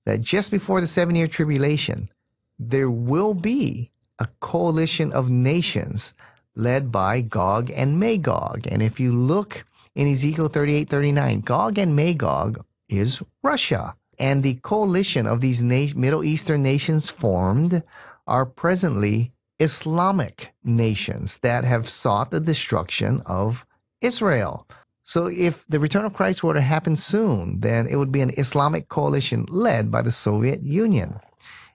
that 0.05 0.21
just 0.21 0.51
before 0.51 0.81
the 0.81 0.87
seven 0.87 1.15
year 1.15 1.27
tribulation, 1.27 2.09
there 2.59 2.89
will 2.89 3.33
be 3.33 3.91
a 4.19 4.27
coalition 4.39 5.11
of 5.11 5.29
nations 5.29 6.13
led 6.55 6.91
by 6.91 7.21
Gog 7.21 7.69
and 7.69 7.99
Magog. 7.99 8.67
And 8.67 8.81
if 8.81 8.99
you 8.99 9.11
look 9.11 9.65
in 9.95 10.11
Ezekiel 10.11 10.49
38 10.49 10.89
39, 10.89 11.41
Gog 11.41 11.77
and 11.77 11.95
Magog 11.95 12.63
is 12.89 13.21
Russia. 13.41 13.95
And 14.19 14.43
the 14.43 14.55
coalition 14.55 15.25
of 15.25 15.41
these 15.41 15.61
na- 15.61 15.93
Middle 15.95 16.23
Eastern 16.23 16.63
nations 16.63 17.09
formed 17.09 17.83
are 18.27 18.45
presently 18.45 19.33
Islamic 19.59 20.53
nations 20.63 21.39
that 21.39 21.63
have 21.63 21.89
sought 21.89 22.31
the 22.31 22.39
destruction 22.39 23.21
of 23.25 23.65
Israel. 24.01 24.67
So 25.03 25.27
if 25.27 25.65
the 25.67 25.79
return 25.79 26.05
of 26.05 26.13
Christ 26.13 26.43
were 26.43 26.53
to 26.53 26.61
happen 26.61 26.95
soon, 26.95 27.59
then 27.59 27.87
it 27.87 27.95
would 27.95 28.11
be 28.11 28.21
an 28.21 28.31
Islamic 28.37 28.87
coalition 28.87 29.45
led 29.49 29.91
by 29.91 30.01
the 30.01 30.11
Soviet 30.11 30.63
Union. 30.63 31.19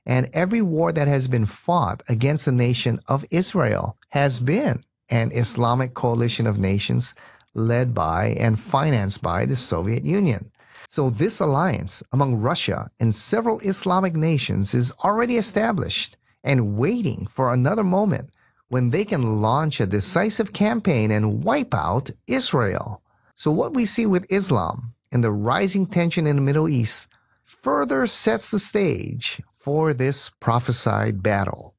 And 0.06 0.30
every 0.32 0.62
war 0.62 0.90
that 0.90 1.08
has 1.08 1.28
been 1.28 1.44
fought 1.44 2.02
against 2.08 2.46
the 2.46 2.52
nation 2.52 3.00
of 3.06 3.26
Israel 3.30 3.97
has 4.08 4.40
been 4.40 4.82
an 5.08 5.32
Islamic 5.32 5.94
coalition 5.94 6.46
of 6.46 6.58
nations 6.58 7.14
led 7.54 7.94
by 7.94 8.28
and 8.38 8.58
financed 8.58 9.22
by 9.22 9.46
the 9.46 9.56
Soviet 9.56 10.04
Union. 10.04 10.50
So 10.90 11.10
this 11.10 11.40
alliance 11.40 12.02
among 12.12 12.36
Russia 12.36 12.90
and 12.98 13.14
several 13.14 13.60
Islamic 13.60 14.14
nations 14.14 14.74
is 14.74 14.92
already 14.92 15.36
established 15.36 16.16
and 16.42 16.76
waiting 16.78 17.26
for 17.26 17.52
another 17.52 17.84
moment 17.84 18.30
when 18.68 18.90
they 18.90 19.04
can 19.04 19.40
launch 19.42 19.80
a 19.80 19.86
decisive 19.86 20.52
campaign 20.52 21.10
and 21.10 21.42
wipe 21.42 21.74
out 21.74 22.10
Israel. 22.26 23.02
So, 23.34 23.50
what 23.50 23.74
we 23.74 23.84
see 23.84 24.06
with 24.06 24.30
Islam 24.30 24.94
and 25.12 25.22
the 25.22 25.32
rising 25.32 25.86
tension 25.86 26.26
in 26.26 26.36
the 26.36 26.42
Middle 26.42 26.68
East 26.68 27.08
further 27.44 28.06
sets 28.06 28.50
the 28.50 28.58
stage 28.58 29.40
for 29.58 29.94
this 29.94 30.30
prophesied 30.40 31.22
battle. 31.22 31.74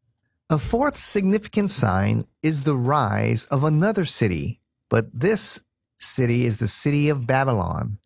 A 0.52 0.58
fourth 0.58 0.98
significant 0.98 1.70
sign 1.70 2.26
is 2.42 2.64
the 2.64 2.76
rise 2.76 3.46
of 3.46 3.64
another 3.64 4.04
city, 4.04 4.60
but 4.90 5.08
this 5.14 5.64
city 6.00 6.44
is 6.44 6.58
the 6.58 6.68
city 6.68 7.10
of 7.10 7.28
Babylon. 7.28 8.00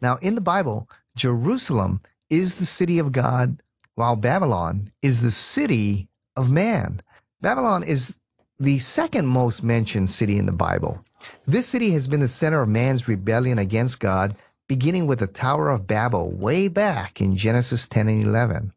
Now, 0.00 0.14
in 0.22 0.36
the 0.36 0.40
Bible, 0.40 0.88
Jerusalem 1.16 1.98
is 2.28 2.54
the 2.54 2.64
city 2.64 3.00
of 3.00 3.10
God 3.10 3.60
while 3.96 4.14
Babylon 4.14 4.92
is 5.02 5.20
the 5.20 5.32
city 5.32 6.08
of 6.36 6.48
man. 6.48 7.02
Babylon 7.40 7.82
is 7.82 8.14
the 8.60 8.78
second 8.78 9.26
most 9.26 9.64
mentioned 9.64 10.10
city 10.10 10.38
in 10.38 10.46
the 10.46 10.52
Bible. 10.52 11.04
This 11.44 11.66
city 11.66 11.90
has 11.90 12.06
been 12.06 12.20
the 12.20 12.28
center 12.28 12.62
of 12.62 12.68
man's 12.68 13.08
rebellion 13.08 13.58
against 13.58 13.98
God, 13.98 14.36
beginning 14.68 15.08
with 15.08 15.18
the 15.18 15.26
Tower 15.26 15.70
of 15.70 15.88
Babel 15.88 16.30
way 16.30 16.68
back 16.68 17.20
in 17.20 17.36
Genesis 17.36 17.88
10 17.88 18.06
and 18.06 18.22
11. 18.22 18.72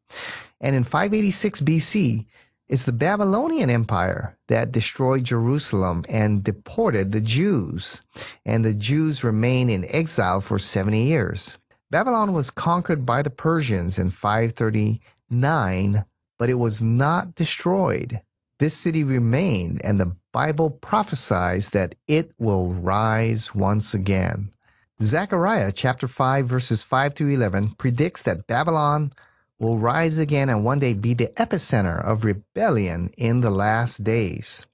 And 0.60 0.76
in 0.76 0.84
586 0.84 1.62
BC, 1.62 2.26
It's 2.74 2.86
the 2.86 2.92
Babylonian 2.92 3.70
Empire 3.70 4.36
that 4.48 4.72
destroyed 4.72 5.26
Jerusalem 5.26 6.06
and 6.10 6.44
deported 6.44 7.12
the 7.12 7.22
Jews, 7.22 8.02
and 8.48 8.66
the 8.66 8.74
Jews 8.74 9.24
remained 9.24 9.70
in 9.70 9.86
exile 9.88 10.42
for 10.42 10.58
70 10.58 11.04
years. 11.04 11.60
Babylon 11.92 12.34
was 12.34 12.50
conquered 12.50 13.06
by 13.06 13.22
the 13.22 13.30
Persians 13.30 14.00
in 14.00 14.10
539, 14.10 16.04
but 16.40 16.50
it 16.50 16.56
was 16.56 16.82
not 16.82 17.36
destroyed. 17.36 18.20
This 18.58 18.74
city 18.74 19.04
remained, 19.04 19.86
and 19.86 20.00
the 20.00 20.16
Bible 20.32 20.72
prophesies 20.72 21.70
that 21.70 21.94
it 22.08 22.32
will 22.40 22.74
rise 22.74 23.54
once 23.54 23.94
again. 23.94 24.52
Zechariah 25.00 25.74
chapter 25.74 26.08
5 26.08 26.48
verses 26.48 26.82
5 26.82 27.14
to 27.14 27.28
11 27.28 27.76
predicts 27.78 28.24
that 28.24 28.48
Babylon 28.48 29.12
will 29.60 29.78
rise 29.78 30.18
again 30.18 30.50
and 30.50 30.66
one 30.66 30.80
day 30.80 30.94
be 30.94 31.14
the 31.14 31.28
epicenter 31.28 32.04
of 32.04 32.26
rebellion 32.26 33.10
in 33.18 33.42
the 33.42 33.52
last 33.52 34.04
days. 34.04 34.66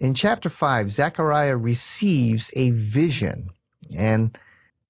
In 0.00 0.14
chapter 0.14 0.48
5, 0.48 0.92
Zechariah 0.92 1.56
receives 1.56 2.50
a 2.54 2.70
vision 2.70 3.50
and 3.96 4.38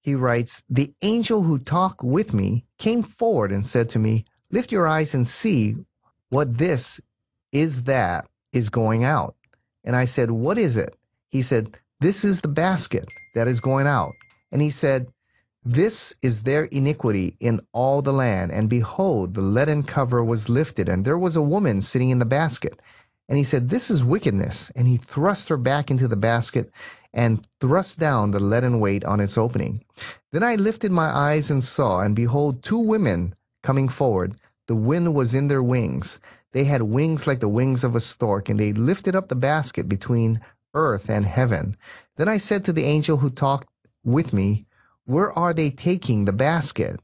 he 0.00 0.14
writes, 0.14 0.62
The 0.70 0.92
angel 1.02 1.42
who 1.42 1.58
talked 1.58 2.02
with 2.02 2.32
me 2.32 2.64
came 2.78 3.02
forward 3.02 3.52
and 3.52 3.66
said 3.66 3.90
to 3.90 3.98
me, 3.98 4.24
Lift 4.50 4.72
your 4.72 4.86
eyes 4.86 5.14
and 5.14 5.26
see 5.26 5.76
what 6.30 6.56
this 6.56 7.00
is 7.52 7.84
that 7.84 8.26
is 8.52 8.70
going 8.70 9.04
out. 9.04 9.34
And 9.84 9.94
I 9.94 10.06
said, 10.06 10.30
What 10.30 10.58
is 10.58 10.76
it? 10.76 10.94
He 11.30 11.42
said, 11.42 11.78
This 12.00 12.24
is 12.24 12.40
the 12.40 12.48
basket 12.48 13.06
that 13.34 13.48
is 13.48 13.60
going 13.60 13.86
out. 13.86 14.12
And 14.50 14.62
he 14.62 14.70
said, 14.70 15.08
this 15.64 16.14
is 16.22 16.42
their 16.42 16.64
iniquity 16.64 17.36
in 17.40 17.60
all 17.72 18.00
the 18.00 18.12
land. 18.12 18.52
And 18.52 18.70
behold, 18.70 19.34
the 19.34 19.42
leaden 19.42 19.82
cover 19.82 20.22
was 20.22 20.48
lifted, 20.48 20.88
and 20.88 21.04
there 21.04 21.18
was 21.18 21.36
a 21.36 21.42
woman 21.42 21.82
sitting 21.82 22.10
in 22.10 22.18
the 22.18 22.24
basket. 22.24 22.80
And 23.28 23.36
he 23.36 23.44
said, 23.44 23.68
This 23.68 23.90
is 23.90 24.02
wickedness. 24.02 24.70
And 24.74 24.86
he 24.86 24.96
thrust 24.96 25.48
her 25.48 25.56
back 25.56 25.90
into 25.90 26.08
the 26.08 26.16
basket 26.16 26.70
and 27.12 27.46
thrust 27.60 27.98
down 27.98 28.30
the 28.30 28.40
leaden 28.40 28.80
weight 28.80 29.04
on 29.04 29.20
its 29.20 29.36
opening. 29.36 29.84
Then 30.32 30.42
I 30.42 30.54
lifted 30.54 30.92
my 30.92 31.08
eyes 31.08 31.50
and 31.50 31.62
saw, 31.62 32.00
and 32.00 32.14
behold, 32.14 32.62
two 32.62 32.78
women 32.78 33.34
coming 33.62 33.88
forward. 33.88 34.36
The 34.66 34.76
wind 34.76 35.14
was 35.14 35.34
in 35.34 35.48
their 35.48 35.62
wings. 35.62 36.20
They 36.52 36.64
had 36.64 36.82
wings 36.82 37.26
like 37.26 37.40
the 37.40 37.48
wings 37.48 37.84
of 37.84 37.94
a 37.96 38.00
stork, 38.00 38.48
and 38.48 38.58
they 38.58 38.72
lifted 38.72 39.16
up 39.16 39.28
the 39.28 39.36
basket 39.36 39.88
between 39.88 40.40
earth 40.74 41.10
and 41.10 41.24
heaven. 41.24 41.74
Then 42.16 42.28
I 42.28 42.38
said 42.38 42.64
to 42.64 42.72
the 42.72 42.84
angel 42.84 43.16
who 43.16 43.30
talked 43.30 43.68
with 44.04 44.32
me, 44.32 44.66
where 45.08 45.32
are 45.32 45.54
they 45.54 45.70
taking 45.70 46.26
the 46.26 46.34
basket? 46.34 47.00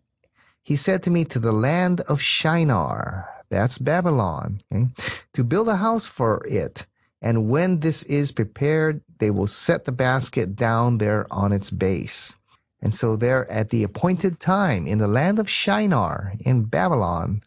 He 0.62 0.76
said 0.76 1.04
to 1.04 1.10
me, 1.10 1.24
To 1.24 1.38
the 1.38 1.52
land 1.52 2.02
of 2.02 2.20
Shinar, 2.20 3.26
that's 3.48 3.78
Babylon, 3.78 4.58
okay, 4.70 4.88
to 5.32 5.42
build 5.42 5.68
a 5.68 5.76
house 5.76 6.04
for 6.04 6.44
it. 6.46 6.84
And 7.22 7.48
when 7.48 7.80
this 7.80 8.02
is 8.02 8.30
prepared, 8.30 9.00
they 9.16 9.30
will 9.30 9.46
set 9.46 9.86
the 9.86 9.92
basket 9.92 10.54
down 10.54 10.98
there 10.98 11.26
on 11.30 11.52
its 11.52 11.70
base. 11.70 12.36
And 12.82 12.94
so, 12.94 13.16
there 13.16 13.50
at 13.50 13.70
the 13.70 13.84
appointed 13.84 14.38
time, 14.38 14.86
in 14.86 14.98
the 14.98 15.08
land 15.08 15.38
of 15.38 15.48
Shinar, 15.48 16.34
in 16.40 16.64
Babylon, 16.64 17.42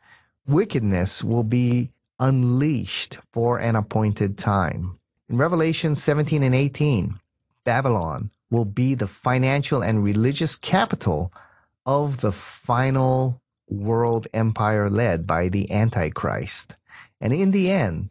wickedness 0.48 1.24
will 1.24 1.44
be 1.44 1.92
unleashed 2.20 3.20
for 3.32 3.60
an 3.60 3.76
appointed 3.76 4.40
time. 4.40 4.98
In 5.30 5.38
Revelation 5.38 5.94
17 5.94 6.42
and 6.42 6.56
18, 6.56 7.14
Babylon 7.64 8.32
will 8.50 8.66
be 8.66 8.96
the 8.96 9.08
financial 9.08 9.82
and 9.82 10.04
religious 10.04 10.56
capital 10.56 11.32
of 11.86 12.20
the 12.22 12.32
final 12.32 13.42
world 13.70 14.28
empire 14.34 14.90
led 14.90 15.28
by 15.28 15.50
the 15.50 15.72
Antichrist. 15.72 16.74
And 17.20 17.34
in 17.34 17.52
the 17.52 17.72
end, 17.72 18.10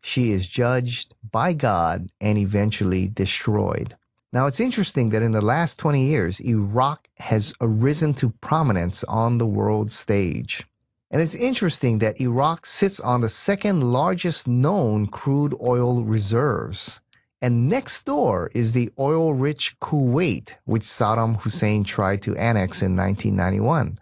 she 0.00 0.32
is 0.32 0.46
judged 0.46 1.14
by 1.30 1.54
God 1.54 2.08
and 2.20 2.38
eventually 2.38 3.08
destroyed. 3.08 3.96
Now, 4.34 4.46
it's 4.46 4.60
interesting 4.60 5.10
that 5.10 5.22
in 5.22 5.32
the 5.32 5.40
last 5.40 5.78
20 5.78 6.06
years, 6.06 6.40
Iraq 6.40 7.06
has 7.18 7.54
arisen 7.60 8.14
to 8.14 8.30
prominence 8.30 9.04
on 9.04 9.38
the 9.38 9.46
world 9.46 9.92
stage. 9.92 10.66
And 11.10 11.22
it's 11.22 11.36
interesting 11.36 12.00
that 12.00 12.20
Iraq 12.20 12.66
sits 12.66 12.98
on 12.98 13.20
the 13.20 13.28
second 13.28 13.82
largest 13.82 14.48
known 14.48 15.06
crude 15.06 15.54
oil 15.62 16.02
reserves. 16.02 17.00
And 17.44 17.68
next 17.68 18.06
door 18.06 18.50
is 18.54 18.72
the 18.72 18.90
oil 18.98 19.34
rich 19.34 19.76
Kuwait, 19.78 20.54
which 20.64 20.84
Saddam 20.84 21.38
Hussein 21.42 21.84
tried 21.84 22.22
to 22.22 22.34
annex 22.36 22.80
in 22.80 22.96
1991. 22.96 23.98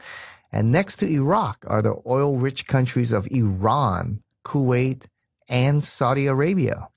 And 0.52 0.70
next 0.70 1.00
to 1.00 1.08
Iraq 1.08 1.64
are 1.66 1.82
the 1.82 1.96
oil 2.06 2.36
rich 2.36 2.68
countries 2.68 3.10
of 3.10 3.26
Iran, 3.32 4.22
Kuwait, 4.44 5.02
and 5.48 5.84
Saudi 5.84 6.28
Arabia. 6.28 6.88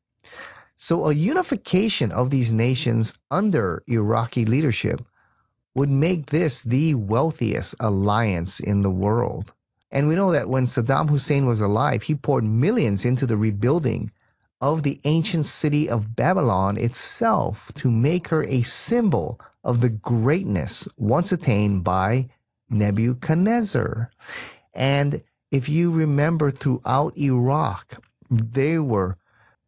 So 0.78 1.08
a 1.08 1.14
unification 1.16 2.12
of 2.12 2.30
these 2.30 2.54
nations 2.54 3.16
under 3.32 3.82
Iraqi 3.88 4.46
leadership 4.46 5.04
would 5.74 5.90
make 5.90 6.28
this 6.28 6.62
the 6.62 6.94
wealthiest 6.94 7.74
alliance 7.80 8.60
in 8.60 8.84
the 8.84 8.92
world. 8.92 9.52
And 9.90 10.08
we 10.08 10.14
know 10.14 10.34
that 10.34 10.48
when 10.48 10.68
Saddam 10.68 11.10
Hussein 11.10 11.48
was 11.48 11.62
alive, 11.62 12.04
he 12.04 12.14
poured 12.14 12.44
millions 12.44 13.04
into 13.04 13.26
the 13.26 13.36
rebuilding 13.36 14.12
of 14.66 14.82
the 14.82 15.00
ancient 15.04 15.46
city 15.46 15.88
of 15.88 16.16
Babylon 16.16 16.76
itself 16.76 17.72
to 17.76 17.92
make 17.92 18.30
her 18.30 18.44
a 18.46 18.64
symbol 18.64 19.40
of 19.64 19.80
the 19.80 19.90
greatness 19.90 20.88
once 20.98 21.32
attained 21.32 21.84
by 21.84 22.28
Nebuchadnezzar. 22.68 24.10
And 24.74 25.22
if 25.52 25.70
you 25.70 25.92
remember 25.92 26.50
throughout 26.50 27.16
Iraq, 27.16 28.02
there 28.32 28.82
were 28.82 29.18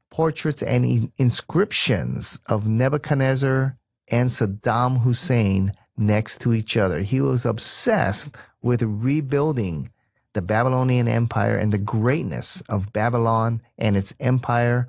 portraits 0.09 0.63
and 0.63 1.11
inscriptions 1.19 2.39
of 2.47 2.67
Nebuchadnezzar 2.67 3.77
and 4.07 4.29
Saddam 4.31 4.99
Hussein 5.01 5.73
next 5.95 6.41
to 6.41 6.55
each 6.55 6.75
other. 6.75 7.01
He 7.01 7.21
was 7.21 7.45
obsessed 7.45 8.35
with 8.63 8.81
rebuilding 8.81 9.91
the 10.37 10.41
Babylonian 10.43 11.07
Empire 11.07 11.57
and 11.57 11.73
the 11.73 11.79
greatness 11.79 12.61
of 12.69 12.93
Babylon 12.93 13.59
and 13.75 13.97
its 13.97 14.13
empire 14.19 14.87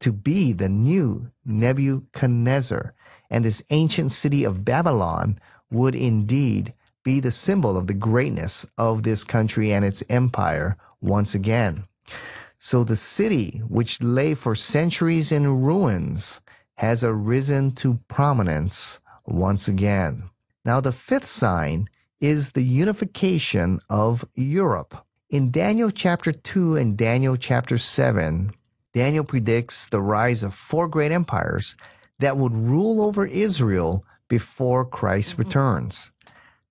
to 0.00 0.12
be 0.12 0.52
the 0.52 0.68
new 0.68 1.30
Nebuchadnezzar. 1.46 2.92
And 3.30 3.42
this 3.42 3.62
ancient 3.70 4.12
city 4.12 4.44
of 4.44 4.62
Babylon 4.62 5.40
would 5.70 5.94
indeed 5.94 6.74
be 7.02 7.20
the 7.20 7.30
symbol 7.30 7.78
of 7.78 7.86
the 7.86 7.94
greatness 7.94 8.66
of 8.76 9.02
this 9.02 9.24
country 9.24 9.72
and 9.72 9.86
its 9.86 10.04
empire 10.10 10.76
once 11.00 11.34
again. 11.34 11.84
So 12.58 12.84
the 12.84 12.94
city, 12.94 13.62
which 13.66 14.02
lay 14.02 14.34
for 14.34 14.54
centuries 14.54 15.32
in 15.32 15.62
ruins, 15.62 16.42
has 16.74 17.02
arisen 17.02 17.72
to 17.76 17.98
prominence 18.06 19.00
once 19.24 19.66
again. 19.66 20.28
Now, 20.66 20.82
the 20.82 20.92
fifth 20.92 21.24
sign 21.26 21.88
is 22.20 22.52
the 22.52 22.62
unification 22.62 23.80
of 23.88 24.24
Europe. 24.34 24.94
In 25.30 25.50
Daniel 25.50 25.90
chapter 25.90 26.32
2 26.32 26.76
and 26.76 26.96
Daniel 26.96 27.36
chapter 27.36 27.78
7, 27.78 28.52
Daniel 28.92 29.24
predicts 29.24 29.88
the 29.88 30.02
rise 30.02 30.42
of 30.42 30.52
four 30.52 30.88
great 30.88 31.12
empires 31.12 31.76
that 32.18 32.36
would 32.36 32.54
rule 32.54 33.02
over 33.02 33.24
Israel 33.24 34.04
before 34.28 34.84
Christ 34.84 35.32
mm-hmm. 35.32 35.42
returns. 35.42 36.12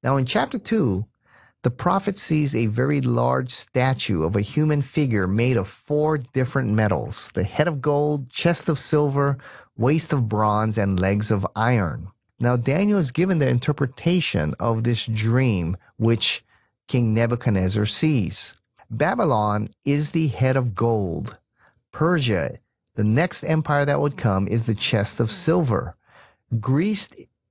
Now, 0.04 0.18
in 0.18 0.26
chapter 0.26 0.60
2, 0.60 1.06
the 1.62 1.72
prophet 1.72 2.18
sees 2.18 2.56
a 2.56 2.68
very 2.68 3.02
large 3.02 3.50
statue 3.50 4.24
of 4.24 4.36
a 4.36 4.42
human 4.42 4.82
figure 4.82 5.28
made 5.28 5.58
of 5.58 5.68
four 5.68 6.18
different 6.18 6.70
metals 6.72 7.30
the 7.34 7.44
head 7.44 7.68
of 7.68 7.82
gold, 7.82 8.30
chest 8.30 8.70
of 8.70 8.80
silver, 8.80 9.40
waist 9.76 10.14
of 10.14 10.30
bronze, 10.30 10.78
and 10.78 11.00
legs 11.00 11.32
of 11.32 11.46
iron. 11.56 12.08
Now 12.42 12.56
Daniel 12.56 13.00
is 13.00 13.12
given 13.12 13.40
the 13.40 13.50
interpretation 13.50 14.54
of 14.62 14.84
this 14.84 15.06
dream 15.06 15.76
which 15.98 16.46
King 16.88 17.14
Nebuchadnezzar 17.14 17.86
sees. 17.86 18.56
Babylon 18.90 19.68
is 19.84 20.12
the 20.12 20.28
head 20.28 20.56
of 20.56 20.74
gold. 20.74 21.38
Persia, 21.92 22.58
the 22.96 23.04
next 23.04 23.44
empire 23.44 23.84
that 23.84 24.00
would 24.00 24.16
come, 24.16 24.48
is 24.48 24.64
the 24.64 24.74
chest 24.74 25.20
of 25.20 25.32
silver. 25.32 25.94
Greece 26.62 27.10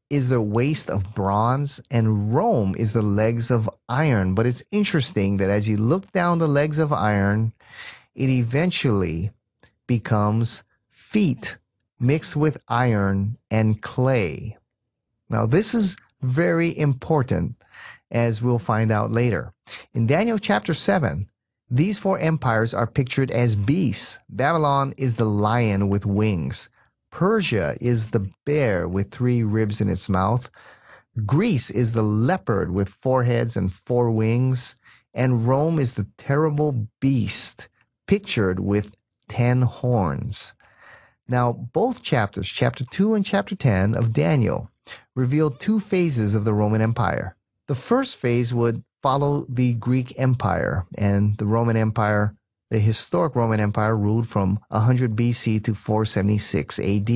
is 0.08 0.28
the 0.28 0.40
waist 0.40 0.88
of 0.88 1.14
bronze, 1.14 1.82
and 1.90 2.34
Rome 2.34 2.74
is 2.78 2.92
the 2.92 3.02
legs 3.02 3.50
of 3.50 3.68
iron. 3.90 4.34
But 4.34 4.46
it's 4.46 4.62
interesting 4.70 5.36
that 5.36 5.50
as 5.50 5.68
you 5.68 5.76
look 5.76 6.10
down 6.12 6.38
the 6.38 6.48
legs 6.48 6.78
of 6.78 6.94
iron, 6.94 7.52
it 8.14 8.30
eventually 8.30 9.32
becomes 9.86 10.62
feet 10.88 11.58
mixed 12.00 12.36
with 12.36 12.56
iron 12.68 13.36
and 13.50 13.82
clay. 13.82 14.56
Now, 15.30 15.46
this 15.46 15.74
is 15.74 15.96
very 16.22 16.76
important, 16.76 17.56
as 18.10 18.42
we'll 18.42 18.58
find 18.58 18.90
out 18.90 19.10
later. 19.10 19.52
In 19.92 20.06
Daniel 20.06 20.38
chapter 20.38 20.72
7, 20.72 21.28
these 21.70 21.98
four 21.98 22.18
empires 22.18 22.72
are 22.72 22.86
pictured 22.86 23.30
as 23.30 23.54
beasts. 23.54 24.18
Babylon 24.30 24.94
is 24.96 25.14
the 25.16 25.26
lion 25.26 25.90
with 25.90 26.06
wings. 26.06 26.70
Persia 27.10 27.76
is 27.80 28.10
the 28.10 28.30
bear 28.46 28.88
with 28.88 29.10
three 29.10 29.42
ribs 29.42 29.82
in 29.82 29.90
its 29.90 30.08
mouth. 30.08 30.50
Greece 31.26 31.68
is 31.68 31.92
the 31.92 32.02
leopard 32.02 32.70
with 32.70 32.88
four 32.88 33.22
heads 33.24 33.56
and 33.56 33.74
four 33.74 34.10
wings. 34.10 34.76
And 35.12 35.46
Rome 35.46 35.78
is 35.78 35.92
the 35.92 36.06
terrible 36.16 36.88
beast 37.00 37.68
pictured 38.06 38.58
with 38.58 38.94
10 39.28 39.60
horns. 39.62 40.54
Now, 41.28 41.52
both 41.52 42.02
chapters, 42.02 42.48
chapter 42.48 42.84
2 42.84 43.14
and 43.14 43.26
chapter 43.26 43.54
10 43.54 43.94
of 43.94 44.14
Daniel, 44.14 44.70
reveal 45.18 45.50
two 45.50 45.80
phases 45.80 46.36
of 46.36 46.44
the 46.44 46.54
Roman 46.54 46.80
Empire. 46.80 47.34
The 47.66 47.74
first 47.74 48.18
phase 48.18 48.54
would 48.54 48.84
follow 49.02 49.46
the 49.48 49.74
Greek 49.74 50.14
Empire, 50.16 50.86
and 50.96 51.36
the 51.36 51.44
Roman 51.44 51.76
Empire, 51.76 52.36
the 52.70 52.78
historic 52.78 53.34
Roman 53.34 53.58
Empire, 53.58 53.96
ruled 53.96 54.28
from 54.28 54.60
100 54.68 55.16
BC 55.16 55.64
to 55.64 55.74
476 55.74 56.78
AD. 56.78 57.10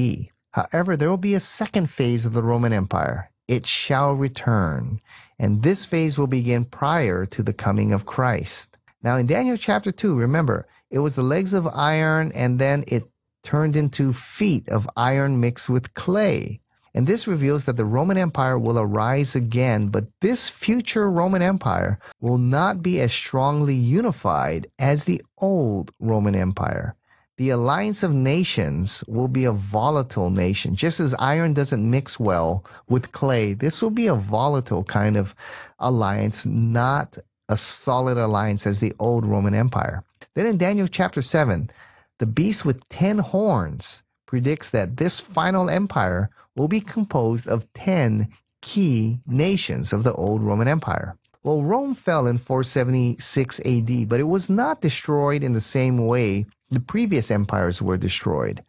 However, 0.51 0.97
there 0.97 1.11
will 1.11 1.17
be 1.17 1.35
a 1.35 1.41
second 1.41 1.91
phase 1.91 2.25
of 2.25 2.33
the 2.33 2.43
Roman 2.43 2.73
Empire. 2.73 3.31
It 3.47 3.67
shall 3.67 4.15
return, 4.15 4.99
and 5.39 5.63
this 5.63 5.85
phase 5.85 6.19
will 6.19 6.27
begin 6.27 6.65
prior 6.65 7.25
to 7.27 7.43
the 7.45 7.53
coming 7.53 7.93
of 7.93 8.05
Christ. 8.05 8.77
Now, 9.05 9.17
in 9.17 9.27
Daniel 9.27 9.57
chapter 9.57 9.93
2, 9.93 10.17
remember, 10.17 10.67
it 10.91 10.99
was 10.99 11.15
the 11.15 11.23
legs 11.23 11.53
of 11.53 11.69
iron, 11.69 12.33
and 12.33 12.59
then 12.59 12.83
it 12.89 13.05
turned 13.45 13.77
into 13.77 14.13
feet 14.13 14.69
of 14.69 14.91
iron 14.97 15.39
mixed 15.39 15.69
with 15.69 15.95
clay. 15.95 16.62
And 16.95 17.07
this 17.07 17.27
reveals 17.27 17.65
that 17.65 17.77
the 17.79 17.87
Roman 17.87 18.19
Empire 18.19 18.59
will 18.59 18.79
arise 18.79 19.35
again, 19.35 19.89
but 19.89 20.09
this 20.21 20.51
future 20.51 21.11
Roman 21.11 21.41
Empire 21.41 21.99
will 22.21 22.39
not 22.39 22.83
be 22.83 23.01
as 23.01 23.13
strongly 23.13 23.75
unified 23.75 24.71
as 24.79 25.05
the 25.05 25.23
old 25.39 25.91
Roman 25.99 26.35
Empire. 26.35 26.95
The 27.39 27.51
alliance 27.51 28.03
of 28.03 28.13
nations 28.13 29.03
will 29.09 29.29
be 29.29 29.47
a 29.47 29.53
volatile 29.53 30.29
nation. 30.29 30.77
Just 30.77 31.01
as 31.01 31.15
iron 31.19 31.55
doesn't 31.55 31.91
mix 31.91 32.21
well 32.21 32.65
with 32.89 33.11
clay, 33.11 33.55
this 33.55 33.81
will 33.81 33.91
be 33.91 34.09
a 34.09 34.15
volatile 34.15 34.85
kind 34.85 35.17
of 35.17 35.35
alliance, 35.79 36.45
not 36.45 37.17
a 37.49 37.57
solid 37.57 38.19
alliance 38.19 38.67
as 38.67 38.81
the 38.81 38.93
old 38.99 39.25
Roman 39.25 39.55
Empire. 39.55 40.05
Then 40.35 40.47
in 40.47 40.59
Daniel 40.59 40.89
chapter 40.89 41.23
7, 41.23 41.71
the 42.19 42.27
beast 42.27 42.67
with 42.67 42.87
10 42.91 43.19
horns 43.19 44.03
predicts 44.27 44.71
that 44.71 44.97
this 44.97 45.19
final 45.19 45.69
empire 45.71 46.31
will 46.57 46.69
be 46.69 46.81
composed 46.81 47.47
of 47.47 47.73
10 47.75 48.29
key 48.61 49.21
nations 49.27 49.93
of 49.93 50.05
the 50.05 50.13
old 50.13 50.43
Roman 50.43 50.69
Empire. 50.69 51.17
Well, 51.43 51.63
Rome 51.63 51.95
fell 51.95 52.29
in 52.29 52.39
476 52.39 53.61
AD, 53.61 54.09
but 54.09 54.21
it 54.21 54.29
was 54.29 54.49
not 54.49 54.81
destroyed 54.81 55.43
in 55.43 55.53
the 55.53 55.61
same 55.61 56.07
way 56.07 56.47
the 56.71 56.81
previous 56.81 57.31
empires 57.31 57.83
were 57.83 57.97
destroyed. 57.97 58.63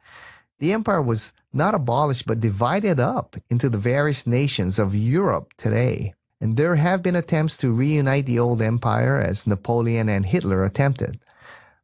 The 0.59 0.73
empire 0.73 1.01
was 1.01 1.33
not 1.51 1.75
abolished 1.75 2.25
but 2.25 2.39
divided 2.39 2.99
up 2.99 3.35
into 3.49 3.69
the 3.69 3.77
various 3.77 4.25
nations 4.25 4.79
of 4.79 4.95
Europe 4.95 5.53
today. 5.57 6.13
And 6.41 6.57
there 6.57 6.75
have 6.75 7.03
been 7.03 7.15
attempts 7.15 7.57
to 7.57 7.71
reunite 7.71 8.25
the 8.25 8.39
old 8.39 8.61
empire 8.61 9.19
as 9.19 9.45
Napoleon 9.45 10.09
and 10.09 10.25
Hitler 10.25 10.63
attempted. 10.63 11.19